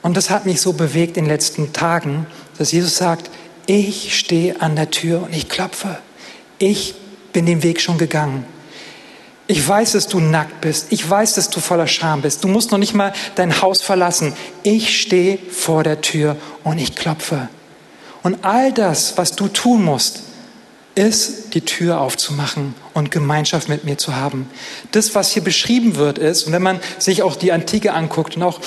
Und 0.03 0.17
das 0.17 0.31
hat 0.31 0.47
mich 0.47 0.61
so 0.61 0.73
bewegt 0.73 1.17
in 1.17 1.25
den 1.25 1.31
letzten 1.31 1.73
Tagen, 1.73 2.27
dass 2.59 2.73
Jesus 2.73 2.97
sagt, 2.97 3.31
ich 3.67 4.19
stehe 4.19 4.61
an 4.61 4.77
der 4.77 4.91
Tür 4.91 5.23
und 5.23 5.35
ich 5.35 5.49
klopfe. 5.49 5.99
Ich 6.59 6.95
bin 7.33 7.47
den 7.47 7.63
Weg 7.63 7.81
schon 7.81 7.99
gegangen. 7.99 8.45
Ich 9.49 9.67
weiß, 9.67 9.93
dass 9.93 10.09
du 10.09 10.19
nackt 10.19 10.61
bist. 10.61 10.87
Ich 10.91 11.09
weiß, 11.09 11.35
dass 11.35 11.51
du 11.51 11.61
voller 11.61 11.87
Scham 11.87 12.23
bist. 12.23 12.43
Du 12.43 12.49
musst 12.49 12.73
noch 12.73 12.79
nicht 12.79 12.95
mal 12.95 13.13
dein 13.37 13.63
Haus 13.63 13.81
verlassen. 13.81 14.33
Ich 14.65 15.01
stehe 15.01 15.39
vor 15.51 15.85
der 15.85 16.01
Tür 16.01 16.37
und 16.65 16.79
ich 16.79 16.97
klopfe. 16.97 17.49
Und 18.23 18.45
all 18.45 18.73
das, 18.73 19.17
was 19.19 19.37
du 19.37 19.47
tun 19.47 19.85
musst, 19.85 20.23
ist, 20.97 21.55
die 21.55 21.61
Tür 21.61 22.01
aufzumachen 22.01 22.75
und 22.95 23.11
Gemeinschaft 23.11 23.69
mit 23.69 23.85
mir 23.85 23.99
zu 23.99 24.17
haben. 24.17 24.51
Das, 24.91 25.15
was 25.15 25.31
hier 25.31 25.45
beschrieben 25.45 25.97
wird, 25.97 26.19
ist, 26.19 26.45
und 26.45 26.53
wenn 26.53 26.63
man 26.63 26.81
sich 26.99 27.23
auch 27.23 27.37
die 27.37 27.53
Antike 27.53 27.93
anguckt 27.93 28.37
und 28.37 28.43
auch 28.43 28.61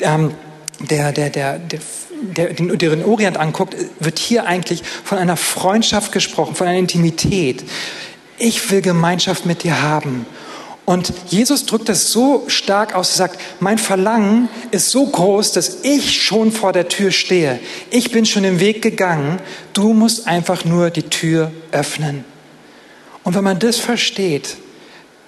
ähm, 0.00 0.34
der, 0.80 1.12
der, 1.12 1.30
der, 1.30 1.58
der, 1.58 1.80
der, 2.20 2.52
den, 2.52 2.76
den 2.76 3.04
Orient 3.04 3.38
anguckt, 3.38 3.76
wird 4.00 4.18
hier 4.18 4.46
eigentlich 4.46 4.82
von 5.04 5.16
einer 5.16 5.36
Freundschaft 5.36 6.12
gesprochen, 6.12 6.54
von 6.54 6.66
einer 6.66 6.78
Intimität. 6.78 7.64
Ich 8.38 8.70
will 8.70 8.82
Gemeinschaft 8.82 9.46
mit 9.46 9.62
dir 9.62 9.82
haben. 9.82 10.26
Und 10.86 11.12
Jesus 11.28 11.66
drückt 11.66 11.88
das 11.88 12.12
so 12.12 12.44
stark 12.46 12.94
aus, 12.94 13.10
er 13.10 13.16
sagt, 13.16 13.40
mein 13.58 13.76
Verlangen 13.76 14.48
ist 14.70 14.90
so 14.90 15.04
groß, 15.04 15.50
dass 15.50 15.78
ich 15.82 16.22
schon 16.22 16.52
vor 16.52 16.72
der 16.72 16.88
Tür 16.88 17.10
stehe. 17.10 17.58
Ich 17.90 18.12
bin 18.12 18.24
schon 18.24 18.44
den 18.44 18.60
Weg 18.60 18.82
gegangen. 18.82 19.40
Du 19.72 19.92
musst 19.92 20.28
einfach 20.28 20.64
nur 20.64 20.90
die 20.90 21.02
Tür 21.02 21.50
öffnen. 21.72 22.24
Und 23.24 23.34
wenn 23.34 23.42
man 23.42 23.58
das 23.58 23.78
versteht, 23.78 24.56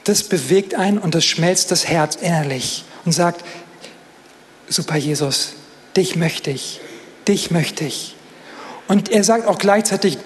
das 0.05 0.23
bewegt 0.23 0.77
einen 0.77 0.99
und 0.99 1.17
das 1.17 1.25
schmelzt 1.25 1.73
das 1.73 1.89
Herz 1.89 2.15
innerlich 2.15 2.85
und 3.05 3.11
sagt, 3.11 3.45
super 4.69 4.97
Jesus, 4.97 5.55
dich 5.97 6.15
möchte 6.15 6.53
ich, 6.53 6.81
dich 7.27 7.51
möchte 7.51 7.85
ich. 7.85 8.15
Und 8.87 9.11
er 9.11 9.25
sagt 9.25 9.49
auch 9.49 9.59
gleichzeitig, 9.59 10.19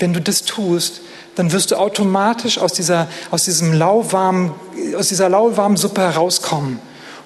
wenn 0.00 0.12
du 0.12 0.20
das 0.20 0.42
tust, 0.42 1.00
dann 1.34 1.52
wirst 1.52 1.70
du 1.70 1.76
automatisch 1.76 2.58
aus 2.58 2.72
dieser, 2.72 3.08
aus 3.30 3.44
diesem 3.44 3.72
lauwarmen, 3.72 4.52
aus 4.96 5.08
dieser 5.08 5.28
lauwarmen 5.28 5.76
Suppe 5.76 6.02
herauskommen. 6.02 6.78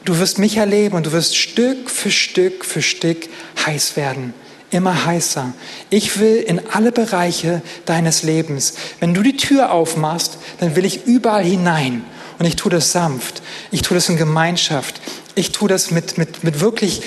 Du 0.04 0.18
wirst 0.18 0.38
mich 0.38 0.56
erleben 0.56 0.96
und 0.96 1.06
du 1.06 1.12
wirst 1.12 1.36
Stück 1.36 1.90
für 1.90 2.10
Stück 2.10 2.64
für 2.64 2.82
Stück 2.82 3.28
heiß 3.66 3.96
werden. 3.96 4.34
Immer 4.70 5.04
heißer. 5.06 5.52
Ich 5.90 6.18
will 6.20 6.36
in 6.36 6.60
alle 6.72 6.92
Bereiche 6.92 7.62
deines 7.86 8.22
Lebens. 8.22 8.74
Wenn 9.00 9.14
du 9.14 9.22
die 9.22 9.36
Tür 9.36 9.72
aufmachst, 9.72 10.38
dann 10.60 10.76
will 10.76 10.84
ich 10.84 11.06
überall 11.06 11.44
hinein. 11.44 12.04
Und 12.38 12.46
ich 12.46 12.56
tue 12.56 12.70
das 12.70 12.92
sanft. 12.92 13.42
Ich 13.70 13.82
tue 13.82 13.96
das 13.96 14.08
in 14.08 14.16
Gemeinschaft. 14.16 15.00
Ich 15.34 15.52
tue 15.52 15.68
das 15.68 15.90
mit, 15.90 16.18
mit, 16.18 16.44
mit 16.44 16.60
wirklich 16.60 17.02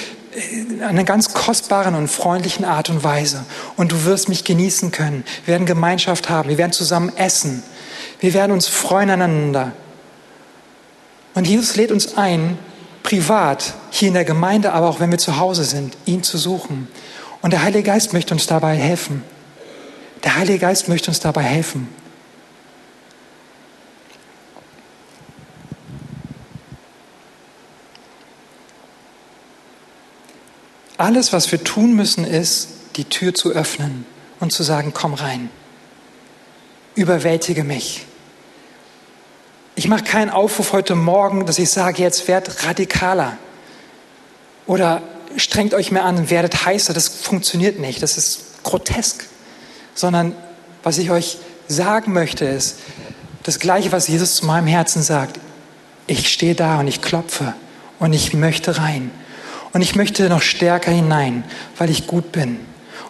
einer 0.81 1.03
ganz 1.03 1.33
kostbaren 1.33 1.95
und 1.95 2.07
freundlichen 2.07 2.65
Art 2.65 2.89
und 2.89 3.03
Weise. 3.03 3.45
Und 3.77 3.91
du 3.91 4.05
wirst 4.05 4.29
mich 4.29 4.43
genießen 4.43 4.91
können. 4.91 5.23
Wir 5.45 5.53
werden 5.53 5.65
Gemeinschaft 5.65 6.29
haben. 6.29 6.49
Wir 6.49 6.57
werden 6.57 6.71
zusammen 6.71 7.11
essen. 7.15 7.63
Wir 8.19 8.33
werden 8.33 8.51
uns 8.51 8.67
freuen 8.67 9.09
aneinander. 9.09 9.71
Und 11.33 11.47
Jesus 11.47 11.75
lädt 11.75 11.91
uns 11.91 12.17
ein, 12.17 12.57
privat, 13.03 13.73
hier 13.91 14.09
in 14.09 14.13
der 14.13 14.25
Gemeinde, 14.25 14.73
aber 14.73 14.87
auch 14.87 14.99
wenn 14.99 15.11
wir 15.11 15.17
zu 15.17 15.37
Hause 15.37 15.63
sind, 15.63 15.97
ihn 16.05 16.21
zu 16.21 16.37
suchen. 16.37 16.87
Und 17.41 17.51
der 17.51 17.63
Heilige 17.63 17.83
Geist 17.83 18.13
möchte 18.13 18.33
uns 18.33 18.45
dabei 18.45 18.75
helfen. 18.75 19.23
Der 20.23 20.35
Heilige 20.35 20.59
Geist 20.59 20.89
möchte 20.89 21.09
uns 21.09 21.19
dabei 21.19 21.43
helfen. 21.43 21.87
Alles, 30.99 31.31
was 31.31 31.49
wir 31.53 31.63
tun 31.63 31.95
müssen, 31.95 32.25
ist, 32.25 32.67
die 32.97 33.05
Tür 33.05 33.33
zu 33.33 33.51
öffnen 33.51 34.05
und 34.41 34.51
zu 34.51 34.63
sagen, 34.63 34.91
komm 34.93 35.13
rein, 35.13 35.49
überwältige 36.93 37.63
mich. 37.63 38.05
Ich 39.75 39.87
mache 39.87 40.03
keinen 40.03 40.29
Aufruf 40.29 40.73
heute 40.73 40.95
Morgen, 40.95 41.45
dass 41.45 41.57
ich 41.57 41.69
sage, 41.69 42.01
jetzt 42.01 42.27
werdet 42.27 42.65
radikaler 42.65 43.37
oder 44.67 45.01
strengt 45.37 45.73
euch 45.73 45.89
mehr 45.89 46.03
an 46.03 46.17
und 46.17 46.29
werdet 46.31 46.65
heißer. 46.65 46.93
Das 46.93 47.07
funktioniert 47.07 47.79
nicht, 47.79 48.03
das 48.03 48.17
ist 48.17 48.61
grotesk. 48.63 49.25
Sondern 49.95 50.35
was 50.83 50.97
ich 50.97 51.11
euch 51.11 51.37
sagen 51.69 52.11
möchte, 52.11 52.43
ist 52.43 52.75
das 53.43 53.59
Gleiche, 53.59 53.93
was 53.93 54.09
Jesus 54.09 54.35
zu 54.35 54.45
meinem 54.45 54.67
Herzen 54.67 55.01
sagt. 55.01 55.39
Ich 56.07 56.27
stehe 56.27 56.55
da 56.55 56.81
und 56.81 56.89
ich 56.89 57.01
klopfe 57.01 57.53
und 57.99 58.11
ich 58.11 58.33
möchte 58.33 58.77
rein. 58.79 59.11
Und 59.73 59.81
ich 59.81 59.95
möchte 59.95 60.29
noch 60.29 60.41
stärker 60.41 60.91
hinein, 60.91 61.43
weil 61.77 61.89
ich 61.89 62.07
gut 62.07 62.31
bin. 62.31 62.59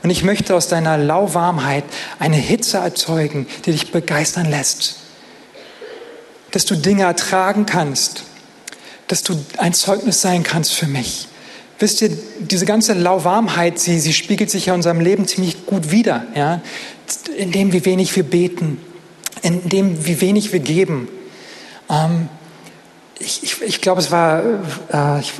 Und 0.01 0.09
ich 0.09 0.23
möchte 0.23 0.55
aus 0.55 0.67
deiner 0.67 0.97
Lauwarmheit 0.97 1.83
eine 2.19 2.37
Hitze 2.37 2.77
erzeugen, 2.77 3.47
die 3.65 3.71
dich 3.71 3.91
begeistern 3.91 4.49
lässt. 4.49 4.95
Dass 6.51 6.65
du 6.65 6.75
Dinge 6.75 7.03
ertragen 7.03 7.65
kannst. 7.65 8.23
Dass 9.07 9.23
du 9.23 9.37
ein 9.57 9.73
Zeugnis 9.73 10.21
sein 10.21 10.43
kannst 10.43 10.73
für 10.73 10.87
mich. 10.87 11.27
Wisst 11.79 12.01
ihr, 12.01 12.11
diese 12.39 12.65
ganze 12.65 12.93
Lauwarmheit, 12.93 13.79
sie, 13.79 13.99
sie 13.99 14.13
spiegelt 14.13 14.49
sich 14.49 14.65
ja 14.65 14.73
in 14.73 14.79
unserem 14.79 14.99
Leben 14.99 15.27
ziemlich 15.27 15.65
gut 15.65 15.91
wider. 15.91 16.27
Ja? 16.35 16.61
In 17.37 17.51
dem, 17.51 17.71
wie 17.71 17.85
wenig 17.85 18.15
wir 18.15 18.23
beten. 18.23 18.81
In 19.41 19.67
dem, 19.69 20.05
wie 20.05 20.19
wenig 20.19 20.51
wir 20.51 20.59
geben. 20.59 21.07
Ähm, 21.89 22.27
ich, 23.17 23.43
ich, 23.43 23.61
ich 23.61 23.81
glaube, 23.81 24.01
es 24.01 24.11
war, 24.11 24.43
äh, 24.91 25.19
ich, 25.19 25.33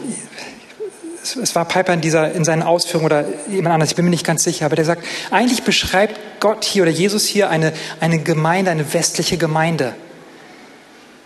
es 1.36 1.56
war 1.56 1.66
Piper 1.66 1.94
in, 1.94 2.02
dieser, 2.02 2.32
in 2.32 2.44
seinen 2.44 2.64
Ausführungen 2.64 3.06
oder 3.06 3.26
jemand 3.50 3.74
anders, 3.74 3.90
ich 3.90 3.96
bin 3.96 4.06
mir 4.06 4.12
nicht 4.12 4.26
ganz 4.26 4.44
sicher, 4.44 4.66
aber 4.66 4.76
der 4.76 4.86
sagt, 4.86 5.04
eigentlich 5.32 5.64
beschreibt 5.64 6.20
Gott 6.40 6.64
hier 6.64 6.84
oder 6.84 6.92
Jesus 6.92 7.26
hier 7.26 7.50
eine, 7.50 7.74
eine 8.00 8.20
Gemeinde, 8.20 8.72
eine 8.72 8.94
westliche 8.94 9.38
Gemeinde, 9.38 9.94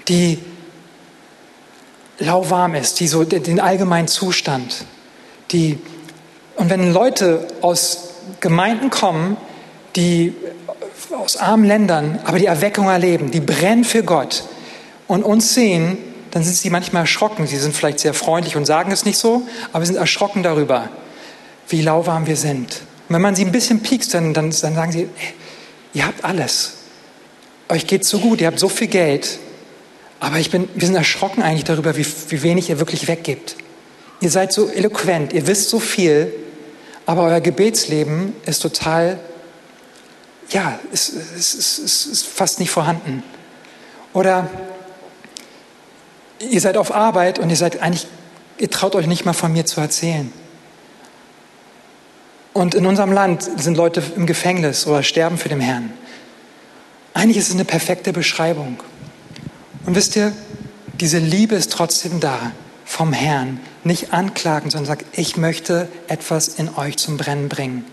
die 0.07 0.39
lauwarm 2.19 2.75
ist, 2.75 2.99
die 2.99 3.07
so 3.07 3.23
den 3.23 3.59
allgemeinen 3.59 4.07
Zustand, 4.07 4.85
die, 5.51 5.79
und 6.55 6.69
wenn 6.69 6.91
Leute 6.93 7.47
aus 7.61 8.09
Gemeinden 8.39 8.89
kommen, 8.89 9.37
die 9.95 10.33
aus 11.11 11.37
armen 11.37 11.65
Ländern, 11.65 12.19
aber 12.25 12.39
die 12.39 12.45
Erweckung 12.45 12.87
erleben, 12.87 13.31
die 13.31 13.39
brennen 13.39 13.83
für 13.83 14.03
Gott 14.03 14.43
und 15.07 15.23
uns 15.23 15.53
sehen, 15.53 15.97
dann 16.33 16.43
sind 16.43 16.55
sie 16.55 16.71
manchmal 16.71 17.03
erschrocken. 17.03 17.45
Sie 17.45 17.57
sind 17.57 17.75
vielleicht 17.75 17.99
sehr 17.99 18.15
freundlich 18.15 18.55
und 18.55 18.65
sagen 18.65 18.91
es 18.91 19.05
nicht 19.05 19.19
so, 19.19 19.43
aber 19.71 19.85
sie 19.85 19.93
sind 19.93 20.01
erschrocken 20.01 20.41
darüber, 20.41 20.89
wie 21.69 21.83
lauwarm 21.83 22.25
wir 22.25 22.37
sind. 22.37 22.81
Und 23.07 23.15
wenn 23.15 23.21
man 23.21 23.35
sie 23.35 23.45
ein 23.45 23.51
bisschen 23.51 23.81
piekst, 23.83 24.15
dann, 24.15 24.33
dann, 24.33 24.49
dann 24.49 24.73
sagen 24.73 24.91
sie, 24.91 25.07
hey, 25.15 25.33
ihr 25.93 26.07
habt 26.07 26.25
alles. 26.25 26.73
Euch 27.69 27.85
geht 27.85 28.03
so 28.03 28.17
gut, 28.17 28.41
ihr 28.41 28.47
habt 28.47 28.57
so 28.57 28.67
viel 28.67 28.87
Geld. 28.87 29.37
Aber 30.19 30.39
ich 30.39 30.49
bin, 30.49 30.67
wir 30.73 30.87
sind 30.87 30.95
erschrocken 30.95 31.43
eigentlich 31.43 31.65
darüber, 31.65 31.95
wie, 31.97 32.05
wie 32.29 32.41
wenig 32.41 32.71
ihr 32.71 32.79
wirklich 32.79 33.07
weggibt. 33.07 33.55
Ihr 34.19 34.31
seid 34.31 34.53
so 34.53 34.69
eloquent, 34.69 35.33
ihr 35.33 35.45
wisst 35.45 35.69
so 35.69 35.79
viel, 35.79 36.33
aber 37.05 37.25
euer 37.25 37.41
Gebetsleben 37.41 38.33
ist 38.47 38.59
total, 38.59 39.19
ja, 40.49 40.79
ist, 40.91 41.09
ist, 41.09 41.53
ist, 41.53 42.07
ist 42.07 42.25
fast 42.25 42.59
nicht 42.59 42.71
vorhanden. 42.71 43.21
Oder 44.13 44.49
ihr 46.49 46.61
seid 46.61 46.77
auf 46.77 46.93
Arbeit 46.93 47.39
und 47.39 47.49
ihr 47.49 47.55
seid 47.55 47.81
eigentlich, 47.81 48.07
ihr 48.57 48.69
traut 48.69 48.95
euch 48.95 49.07
nicht 49.07 49.25
mal 49.25 49.33
von 49.33 49.51
mir 49.51 49.65
zu 49.65 49.81
erzählen. 49.81 50.31
Und 52.53 52.75
in 52.75 52.85
unserem 52.85 53.11
Land 53.11 53.49
sind 53.57 53.75
Leute 53.75 54.03
im 54.15 54.27
Gefängnis 54.27 54.85
oder 54.85 55.01
sterben 55.01 55.37
für 55.37 55.49
den 55.49 55.59
Herrn. 55.59 55.91
Eigentlich 57.13 57.37
ist 57.37 57.49
es 57.49 57.55
eine 57.55 57.65
perfekte 57.65 58.13
Beschreibung. 58.13 58.79
Und 59.85 59.95
wisst 59.95 60.15
ihr, 60.15 60.33
diese 60.99 61.17
Liebe 61.17 61.55
ist 61.55 61.71
trotzdem 61.71 62.19
da 62.19 62.51
vom 62.85 63.11
Herrn. 63.11 63.59
Nicht 63.83 64.13
anklagen, 64.13 64.69
sondern 64.69 64.85
sagt, 64.85 65.17
ich 65.17 65.35
möchte 65.35 65.89
etwas 66.07 66.47
in 66.47 66.73
euch 66.75 66.97
zum 66.97 67.17
Brennen 67.17 67.49
bringen. 67.49 67.85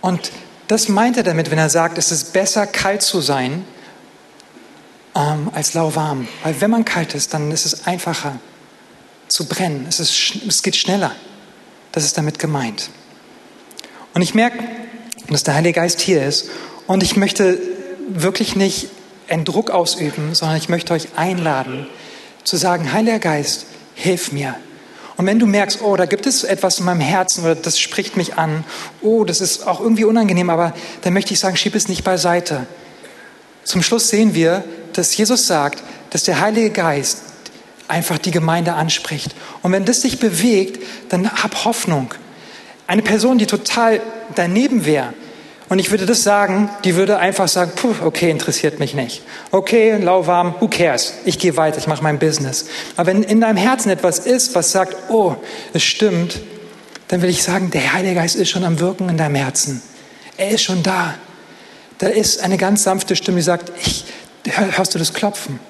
Und 0.00 0.30
das 0.68 0.88
meint 0.88 1.16
er 1.16 1.22
damit, 1.22 1.50
wenn 1.50 1.58
er 1.58 1.70
sagt, 1.70 1.96
es 1.96 2.12
ist 2.12 2.32
besser, 2.32 2.66
kalt 2.66 3.02
zu 3.02 3.20
sein, 3.20 3.64
ähm, 5.16 5.50
als 5.54 5.74
lauwarm. 5.74 6.28
Weil 6.42 6.60
wenn 6.60 6.70
man 6.70 6.84
kalt 6.84 7.14
ist, 7.14 7.34
dann 7.34 7.50
ist 7.50 7.66
es 7.66 7.86
einfacher 7.86 8.38
zu 9.28 9.46
brennen. 9.46 9.86
Es, 9.88 9.98
ist, 9.98 10.36
es 10.46 10.62
geht 10.62 10.76
schneller. 10.76 11.12
Das 11.92 12.04
ist 12.04 12.18
damit 12.18 12.38
gemeint. 12.38 12.90
Und 14.14 14.22
ich 14.22 14.34
merke, 14.34 14.58
dass 15.28 15.42
der 15.42 15.54
Heilige 15.54 15.80
Geist 15.80 16.00
hier 16.00 16.24
ist. 16.24 16.50
Und 16.86 17.02
ich 17.02 17.16
möchte 17.16 17.58
wirklich 18.08 18.54
nicht 18.54 18.88
einen 19.28 19.44
Druck 19.44 19.70
ausüben, 19.70 20.34
sondern 20.34 20.56
ich 20.56 20.68
möchte 20.68 20.92
euch 20.92 21.08
einladen, 21.16 21.86
zu 22.44 22.56
sagen, 22.56 22.92
Heiliger 22.92 23.18
Geist, 23.18 23.66
hilf 23.94 24.30
mir. 24.30 24.54
Und 25.16 25.26
wenn 25.26 25.38
du 25.38 25.46
merkst, 25.46 25.80
oh, 25.82 25.96
da 25.96 26.04
gibt 26.04 26.26
es 26.26 26.44
etwas 26.44 26.78
in 26.78 26.84
meinem 26.84 27.00
Herzen 27.00 27.42
oder 27.42 27.54
das 27.54 27.80
spricht 27.80 28.16
mich 28.16 28.34
an, 28.34 28.64
oh, 29.00 29.24
das 29.24 29.40
ist 29.40 29.66
auch 29.66 29.80
irgendwie 29.80 30.04
unangenehm, 30.04 30.50
aber 30.50 30.74
dann 31.00 31.14
möchte 31.14 31.32
ich 31.32 31.40
sagen, 31.40 31.56
schieb 31.56 31.74
es 31.74 31.88
nicht 31.88 32.04
beiseite. 32.04 32.66
Zum 33.64 33.82
Schluss 33.82 34.08
sehen 34.08 34.34
wir, 34.34 34.62
dass 34.98 35.16
Jesus 35.16 35.46
sagt, 35.46 35.82
dass 36.10 36.24
der 36.24 36.40
Heilige 36.40 36.70
Geist 36.70 37.22
einfach 37.88 38.18
die 38.18 38.30
Gemeinde 38.30 38.74
anspricht. 38.74 39.34
Und 39.62 39.72
wenn 39.72 39.84
das 39.84 40.00
dich 40.00 40.18
bewegt, 40.18 40.82
dann 41.08 41.30
hab 41.30 41.64
Hoffnung. 41.64 42.12
Eine 42.86 43.02
Person, 43.02 43.38
die 43.38 43.46
total 43.46 44.00
daneben 44.34 44.84
wäre, 44.84 45.12
und 45.68 45.80
ich 45.80 45.90
würde 45.90 46.06
das 46.06 46.22
sagen, 46.22 46.70
die 46.84 46.94
würde 46.94 47.18
einfach 47.18 47.48
sagen, 47.48 47.72
puh, 47.74 47.94
okay, 48.04 48.30
interessiert 48.30 48.78
mich 48.78 48.94
nicht. 48.94 49.22
Okay, 49.50 49.96
lauwarm, 49.96 50.54
who 50.60 50.68
cares? 50.68 51.14
Ich 51.24 51.40
gehe 51.40 51.56
weiter, 51.56 51.78
ich 51.78 51.88
mache 51.88 52.04
mein 52.04 52.20
Business. 52.20 52.66
Aber 52.96 53.08
wenn 53.08 53.24
in 53.24 53.40
deinem 53.40 53.56
Herzen 53.56 53.90
etwas 53.90 54.20
ist, 54.20 54.54
was 54.54 54.70
sagt, 54.70 54.96
oh, 55.08 55.34
es 55.72 55.82
stimmt, 55.82 56.38
dann 57.08 57.20
will 57.20 57.30
ich 57.30 57.42
sagen, 57.42 57.70
der 57.72 57.92
Heilige 57.92 58.14
Geist 58.14 58.36
ist 58.36 58.48
schon 58.48 58.62
am 58.62 58.78
Wirken 58.78 59.08
in 59.08 59.16
deinem 59.16 59.34
Herzen. 59.34 59.82
Er 60.36 60.50
ist 60.50 60.62
schon 60.62 60.84
da. 60.84 61.14
Da 61.98 62.08
ist 62.08 62.42
eine 62.42 62.58
ganz 62.58 62.84
sanfte 62.84 63.16
Stimme, 63.16 63.38
die 63.38 63.42
sagt, 63.42 63.72
ich, 63.84 64.04
hörst 64.46 64.94
du 64.94 64.98
das 64.98 65.12
Klopfen? 65.12 65.60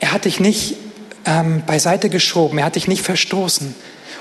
Er 0.00 0.12
hat 0.12 0.24
dich 0.24 0.40
nicht 0.40 0.76
ähm, 1.26 1.62
beiseite 1.66 2.08
geschoben, 2.08 2.58
er 2.58 2.66
hat 2.66 2.76
dich 2.76 2.88
nicht 2.88 3.02
verstoßen. 3.02 3.74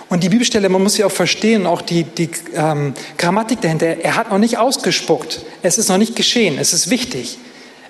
Und 0.10 0.24
die 0.24 0.30
Bibelstelle, 0.30 0.70
man 0.70 0.82
muss 0.82 0.96
sie 0.96 1.04
auch 1.04 1.12
verstehen, 1.12 1.68
auch 1.68 1.82
die, 1.82 2.04
die 2.04 2.32
ähm, 2.56 2.94
Grammatik 3.18 3.62
dahinter, 3.62 3.98
er 4.02 4.16
hat 4.16 4.32
noch 4.32 4.40
nicht 4.40 4.58
ausgespuckt. 4.58 5.42
Es 5.62 5.78
ist 5.78 5.88
noch 5.88 6.00
nicht 6.00 6.16
geschehen. 6.16 6.58
Es 6.58 6.74
ist 6.74 6.90
wichtig. 6.90 7.38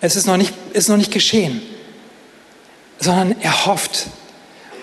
Es 0.01 0.17
ist 0.17 0.27
noch 0.27 0.35
nicht, 0.35 0.53
ist 0.73 0.89
noch 0.89 0.97
nicht 0.97 1.11
geschehen. 1.13 1.61
Sondern 2.99 3.35
er 3.39 3.65
hofft. 3.65 4.07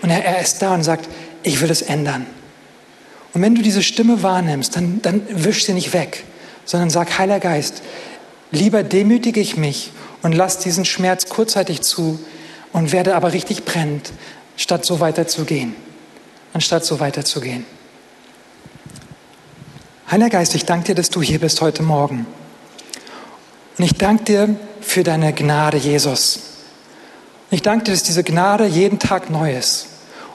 Und 0.00 0.08
er, 0.08 0.24
er 0.24 0.40
ist 0.40 0.62
da 0.62 0.72
und 0.72 0.82
sagt, 0.82 1.08
ich 1.42 1.60
will 1.60 1.70
es 1.70 1.82
ändern. 1.82 2.26
Und 3.34 3.42
wenn 3.42 3.54
du 3.54 3.60
diese 3.60 3.82
Stimme 3.82 4.22
wahrnimmst, 4.22 4.74
dann, 4.74 5.02
dann 5.02 5.20
wisch 5.28 5.66
sie 5.66 5.74
nicht 5.74 5.92
weg, 5.92 6.24
sondern 6.64 6.88
sag, 6.88 7.18
Heiliger 7.18 7.40
Geist, 7.40 7.82
lieber 8.50 8.82
demütige 8.82 9.40
ich 9.40 9.58
mich 9.58 9.90
und 10.26 10.34
lass 10.34 10.58
diesen 10.58 10.84
Schmerz 10.84 11.30
kurzzeitig 11.30 11.80
zu 11.80 12.20
und 12.72 12.92
werde 12.92 13.16
aber 13.16 13.32
richtig 13.32 13.64
brennend, 13.64 14.12
statt 14.56 14.84
so 14.84 15.00
weiterzugehen 15.00 15.74
anstatt 16.56 16.86
so 16.86 17.00
weiterzugehen. 17.00 17.66
Heiliger 20.10 20.30
Geist, 20.30 20.54
ich 20.54 20.64
danke 20.64 20.86
dir, 20.86 20.94
dass 20.94 21.10
du 21.10 21.20
hier 21.20 21.38
bist 21.38 21.60
heute 21.60 21.82
Morgen. 21.82 22.26
Und 23.76 23.84
ich 23.84 23.92
danke 23.92 24.24
dir 24.24 24.56
für 24.80 25.02
deine 25.02 25.34
Gnade, 25.34 25.76
Jesus. 25.76 26.38
Ich 27.50 27.60
danke 27.60 27.84
dir, 27.84 27.90
dass 27.90 28.04
diese 28.04 28.24
Gnade 28.24 28.64
jeden 28.64 28.98
Tag 28.98 29.28
neu 29.28 29.54
ist. 29.54 29.88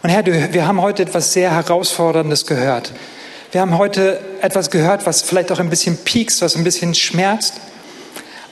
Und 0.03 0.11
Herr, 0.11 0.23
wir 0.27 0.67
haben 0.67 0.79
heute 0.83 1.01
etwas 1.01 1.33
sehr 1.33 1.55
Herausforderndes 1.55 2.45
gehört. 2.45 2.93
Wir 3.51 3.61
haben 3.61 3.79
heute 3.79 4.19
etwas 4.41 4.69
gehört, 4.69 5.07
was 5.07 5.23
vielleicht 5.23 5.51
auch 5.51 5.59
ein 5.59 5.71
bisschen 5.71 5.97
piekst, 5.97 6.43
was 6.43 6.55
ein 6.55 6.63
bisschen 6.63 6.93
schmerzt. 6.93 7.55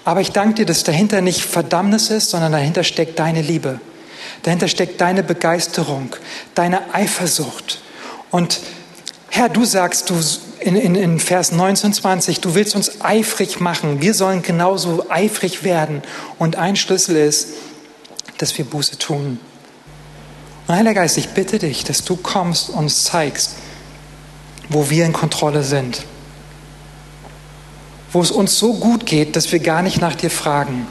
Aber 0.10 0.22
ich 0.22 0.32
danke 0.32 0.56
dir, 0.56 0.66
dass 0.66 0.84
dahinter 0.84 1.22
nicht 1.22 1.44
Verdammnis 1.44 2.10
ist, 2.10 2.32
sondern 2.32 2.52
dahinter 2.52 2.84
steckt 2.84 3.20
deine 3.20 3.44
Liebe. 3.44 3.80
Dahinter 4.42 4.68
steckt 4.68 5.00
deine 5.02 5.22
Begeisterung, 5.22 6.16
deine 6.56 6.96
Eifersucht. 6.96 7.80
Und 8.32 8.60
Herr, 9.30 9.50
du 9.50 9.66
sagst 9.66 10.10
du 10.10 10.20
in, 10.62 10.76
in, 10.76 10.96
in 10.96 11.20
Vers 11.20 11.52
19, 11.52 11.94
20, 11.94 12.42
du 12.42 12.56
willst 12.56 12.76
uns 12.76 13.02
eifrig 13.02 13.60
machen. 13.60 14.02
Wir 14.02 14.16
sollen 14.16 14.42
genauso 14.42 15.06
eifrig 15.12 15.64
werden. 15.64 16.02
Und 16.40 16.56
ein 16.56 16.76
Schlüssel 16.76 17.16
ist, 17.16 17.50
dass 18.40 18.58
wir 18.58 18.66
Buße 18.66 18.98
tun. 18.98 19.40
Und 20.68 20.76
Heiliger 20.76 21.02
Geist, 21.02 21.20
ich 21.20 21.30
bitte 21.30 21.60
dich, 21.60 21.84
dass 21.84 22.04
du 22.04 22.16
kommst 22.16 22.70
und 22.70 22.78
uns 22.78 23.04
zeigst, 23.04 23.58
wo 24.70 24.90
wir 24.90 25.06
in 25.06 25.14
Kontrolle 25.14 25.62
sind. 25.62 26.04
Wo 28.12 28.22
es 28.22 28.32
uns 28.32 28.58
so 28.58 28.74
gut 28.74 29.06
geht, 29.06 29.36
dass 29.36 29.52
wir 29.52 29.60
gar 29.60 29.82
nicht 29.82 30.02
nach 30.02 30.16
dir 30.16 30.32
fragen. 30.32 30.88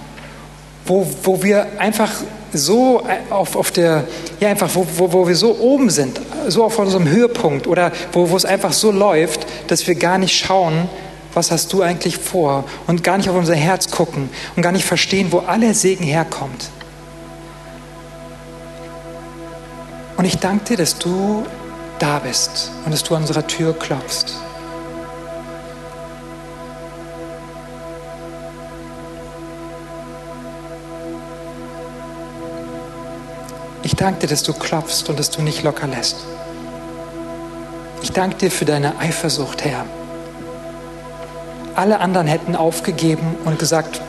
Wo, 0.86 1.06
wo 1.22 1.42
wir 1.42 1.80
einfach 1.80 2.10
so 2.52 3.02
auf, 3.30 3.56
auf 3.56 3.70
der, 3.70 4.04
ja 4.40 4.48
einfach, 4.48 4.70
wo, 4.74 4.86
wo, 4.96 5.12
wo 5.12 5.28
wir 5.28 5.36
so 5.36 5.58
oben 5.58 5.90
sind, 5.90 6.20
so 6.48 6.64
auf 6.64 6.78
unserem 6.78 7.08
Höhepunkt 7.08 7.66
oder 7.66 7.92
wo, 8.12 8.30
wo 8.30 8.36
es 8.36 8.44
einfach 8.44 8.72
so 8.72 8.90
läuft, 8.90 9.46
dass 9.66 9.86
wir 9.86 9.94
gar 9.94 10.18
nicht 10.18 10.36
schauen, 10.36 10.88
was 11.34 11.50
hast 11.50 11.72
du 11.72 11.82
eigentlich 11.82 12.16
vor 12.16 12.64
und 12.86 13.04
gar 13.04 13.18
nicht 13.18 13.28
auf 13.28 13.36
unser 13.36 13.54
Herz 13.54 13.90
gucken 13.90 14.30
und 14.56 14.62
gar 14.62 14.72
nicht 14.72 14.84
verstehen, 14.84 15.28
wo 15.30 15.40
aller 15.40 15.74
Segen 15.74 16.04
herkommt. 16.04 16.70
Und 20.16 20.24
ich 20.24 20.38
danke 20.38 20.64
dir, 20.64 20.76
dass 20.78 20.98
du 20.98 21.44
da 21.98 22.18
bist 22.18 22.72
und 22.84 22.92
dass 22.92 23.04
du 23.04 23.14
an 23.14 23.22
unserer 23.22 23.46
Tür 23.46 23.72
klopfst. 23.78 24.34
Ich 33.88 33.96
danke 33.96 34.20
dir, 34.20 34.26
dass 34.26 34.42
du 34.42 34.52
klopfst 34.52 35.08
und 35.08 35.18
dass 35.18 35.30
du 35.30 35.40
nicht 35.40 35.62
locker 35.62 35.86
lässt. 35.86 36.16
Ich 38.02 38.12
danke 38.12 38.36
dir 38.36 38.50
für 38.50 38.66
deine 38.66 38.98
Eifersucht, 38.98 39.64
Herr. 39.64 39.86
Alle 41.74 41.98
anderen 42.00 42.26
hätten 42.26 42.54
aufgegeben 42.54 43.36
und 43.46 43.58
gesagt, 43.58 44.02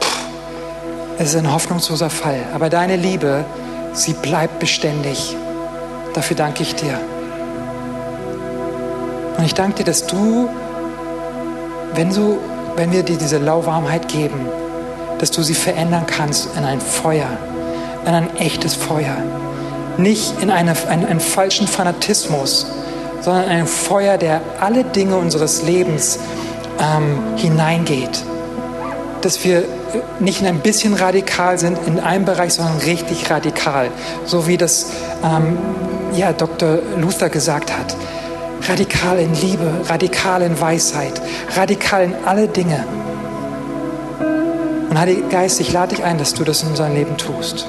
es 1.18 1.30
ist 1.30 1.38
ein 1.38 1.54
hoffnungsloser 1.54 2.10
Fall. 2.10 2.42
Aber 2.54 2.70
deine 2.70 2.98
Liebe, 2.98 3.46
sie 3.94 4.12
bleibt 4.12 4.60
beständig. 4.60 5.38
Dafür 6.14 6.36
danke 6.36 6.64
ich 6.64 6.76
dir. 6.76 7.00
Und 9.38 9.46
ich 9.46 9.54
danke 9.54 9.78
dir, 9.78 9.86
dass 9.86 10.06
du, 10.06 10.50
wenn, 11.94 12.14
du, 12.14 12.38
wenn 12.76 12.92
wir 12.92 13.04
dir 13.04 13.18
diese 13.18 13.38
Lauwarmheit 13.38 14.10
geben, 14.10 14.46
dass 15.20 15.32
du 15.32 15.42
sie 15.42 15.56
verändern 15.56 16.06
kannst 16.06 16.50
in 16.58 16.66
ein 16.66 16.82
Feuer, 16.82 17.30
in 18.06 18.14
ein 18.14 18.36
echtes 18.36 18.76
Feuer 18.76 19.16
nicht 20.00 20.42
in 20.42 20.50
eine, 20.50 20.74
einen, 20.88 21.06
einen 21.06 21.20
falschen 21.20 21.68
Fanatismus, 21.68 22.66
sondern 23.22 23.46
ein 23.46 23.68
Feuer, 23.68 24.18
der 24.18 24.42
alle 24.60 24.84
Dinge 24.84 25.18
unseres 25.18 25.64
Lebens 25.64 26.20
ähm, 26.80 27.38
hineingeht. 27.38 28.24
Dass 29.22 29.44
wir 29.44 29.64
nicht 30.20 30.44
ein 30.46 30.60
bisschen 30.60 30.94
radikal 30.94 31.58
sind 31.58 31.78
in 31.86 32.00
einem 32.00 32.26
Bereich, 32.26 32.54
sondern 32.54 32.78
richtig 32.78 33.30
radikal. 33.30 33.90
So 34.26 34.48
wie 34.48 34.58
das 34.58 34.88
ähm, 35.24 35.58
ja, 36.16 36.32
Dr. 36.34 36.80
Luther 36.98 37.30
gesagt 37.30 37.72
hat. 37.72 37.96
Radikal 38.68 39.20
in 39.20 39.34
Liebe, 39.36 39.72
radikal 39.88 40.42
in 40.42 40.60
Weisheit, 40.60 41.22
radikal 41.56 42.04
in 42.04 42.16
alle 42.26 42.48
Dinge. 42.48 42.86
Und 44.90 45.00
Heiliger 45.00 45.28
Geist, 45.30 45.60
ich 45.60 45.72
lade 45.72 45.96
dich 45.96 46.04
ein, 46.04 46.18
dass 46.18 46.34
du 46.34 46.44
das 46.44 46.64
in 46.64 46.70
unserem 46.70 46.94
Leben 46.94 47.18
tust. 47.18 47.68